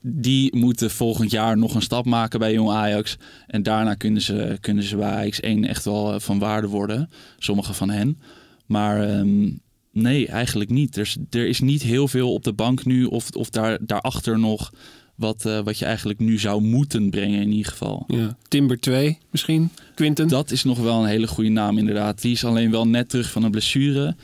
[0.00, 3.16] die moeten volgend jaar nog een stap maken bij Jong Ajax.
[3.46, 7.10] En daarna kunnen ze, kunnen ze bij Ajax 1 echt wel eh, van waarde worden.
[7.38, 8.20] Sommige van hen.
[8.66, 9.60] Maar um,
[9.92, 10.96] nee, eigenlijk niet.
[10.96, 13.04] Er is, er is niet heel veel op de bank nu.
[13.04, 14.70] Of, of daar, daarachter nog
[15.14, 18.04] wat, uh, wat je eigenlijk nu zou moeten brengen in ieder geval.
[18.06, 18.36] Ja.
[18.48, 20.28] Timber 2 misschien, Quinten?
[20.28, 22.20] Dat is nog wel een hele goede naam inderdaad.
[22.20, 24.16] Die is alleen wel net terug van een blessure.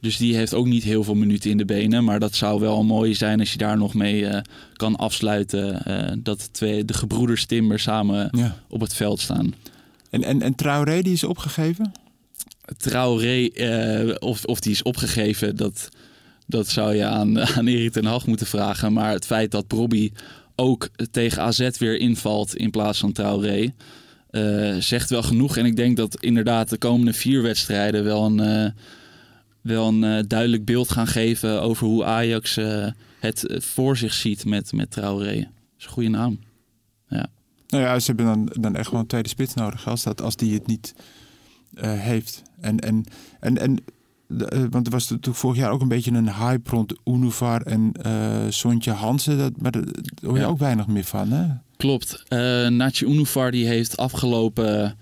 [0.00, 2.04] Dus die heeft ook niet heel veel minuten in de benen.
[2.04, 4.38] Maar dat zou wel mooi zijn als je daar nog mee uh,
[4.72, 5.82] kan afsluiten.
[5.88, 8.56] Uh, dat twee, de gebroeders Timber samen ja.
[8.68, 9.54] op het veld staan.
[10.10, 11.92] En, en, en Traoré die is opgegeven?
[12.76, 13.50] Traoré,
[14.18, 15.88] of, of die is opgegeven, dat
[16.46, 18.92] dat zou je aan, aan Erik ten Hag moeten vragen.
[18.92, 20.12] Maar het feit dat Bobby
[20.54, 23.72] ook tegen AZ weer invalt in plaats van Traoré...
[24.30, 25.56] Uh, zegt wel genoeg.
[25.56, 28.70] En ik denk dat inderdaad de komende vier wedstrijden wel een, uh,
[29.60, 32.58] wel een uh, duidelijk beeld gaan geven over hoe Ajax
[33.20, 35.34] het voor zich ziet met, met Traoré.
[35.34, 36.38] Dat is een goede naam.
[37.08, 37.26] Ja.
[37.68, 40.36] Nou ja, ze hebben dan, dan echt wel een tweede spits nodig als, dat, als
[40.36, 40.94] die het niet
[41.80, 42.42] heeft.
[42.60, 43.04] En, en,
[43.40, 43.78] en, en
[44.28, 47.92] uh, want er was natuurlijk vorig jaar ook een beetje een hype rond Unuvar en
[48.06, 49.38] uh, Sontje Hansen.
[49.38, 49.84] Dat, maar daar
[50.22, 50.46] hoor je ja.
[50.46, 51.46] ook weinig meer van, hè?
[51.76, 52.24] Klopt.
[52.28, 54.96] Uh, Natje Unuvar die heeft afgelopen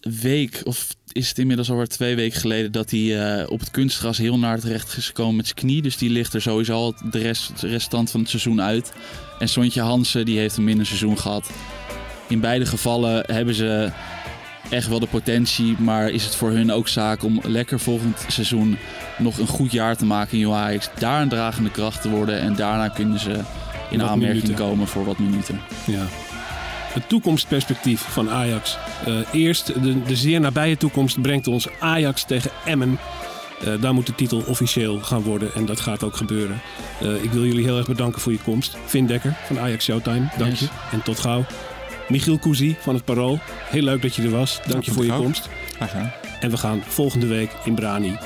[0.00, 3.00] week, of is het inmiddels alweer twee weken geleden, dat hij
[3.40, 5.82] uh, op het kunstgras heel naar het recht is gekomen met zijn knie.
[5.82, 8.92] Dus die ligt er sowieso al de, rest, de restant van het seizoen uit.
[9.38, 11.50] En Sontje Hansen die heeft een minder seizoen gehad.
[12.28, 13.92] In beide gevallen hebben ze
[14.72, 15.76] echt wel de potentie.
[15.78, 18.78] Maar is het voor hun ook zaak om lekker volgend seizoen
[19.18, 20.88] nog een goed jaar te maken in Jong Ajax.
[20.98, 22.40] Daar een dragende kracht te worden.
[22.40, 23.30] En daarna kunnen ze
[23.90, 24.64] in Wat aanmerking minuten.
[24.66, 25.60] komen voor wat minuten.
[25.86, 26.02] Ja.
[26.92, 28.78] Het toekomstperspectief van Ajax.
[29.06, 32.98] Eh, eerst de, de zeer nabije toekomst brengt ons Ajax tegen Emmen.
[33.64, 36.60] Eh, daar moet de titel officieel gaan worden en dat gaat ook gebeuren.
[37.00, 38.76] Eh, ik wil jullie heel erg bedanken voor je komst.
[38.86, 40.60] Vin Dekker van Ajax Showtime, dank Yes.
[40.60, 40.68] je.
[40.92, 41.44] En tot gauw.
[42.08, 43.38] Michiel Cousy van het Parool,
[43.70, 44.60] heel leuk dat je er was.
[44.66, 45.22] Dank je voor je ook.
[45.22, 45.48] komst.
[46.40, 48.16] En we gaan volgende week in Brani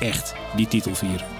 [0.00, 1.39] echt die titel vieren.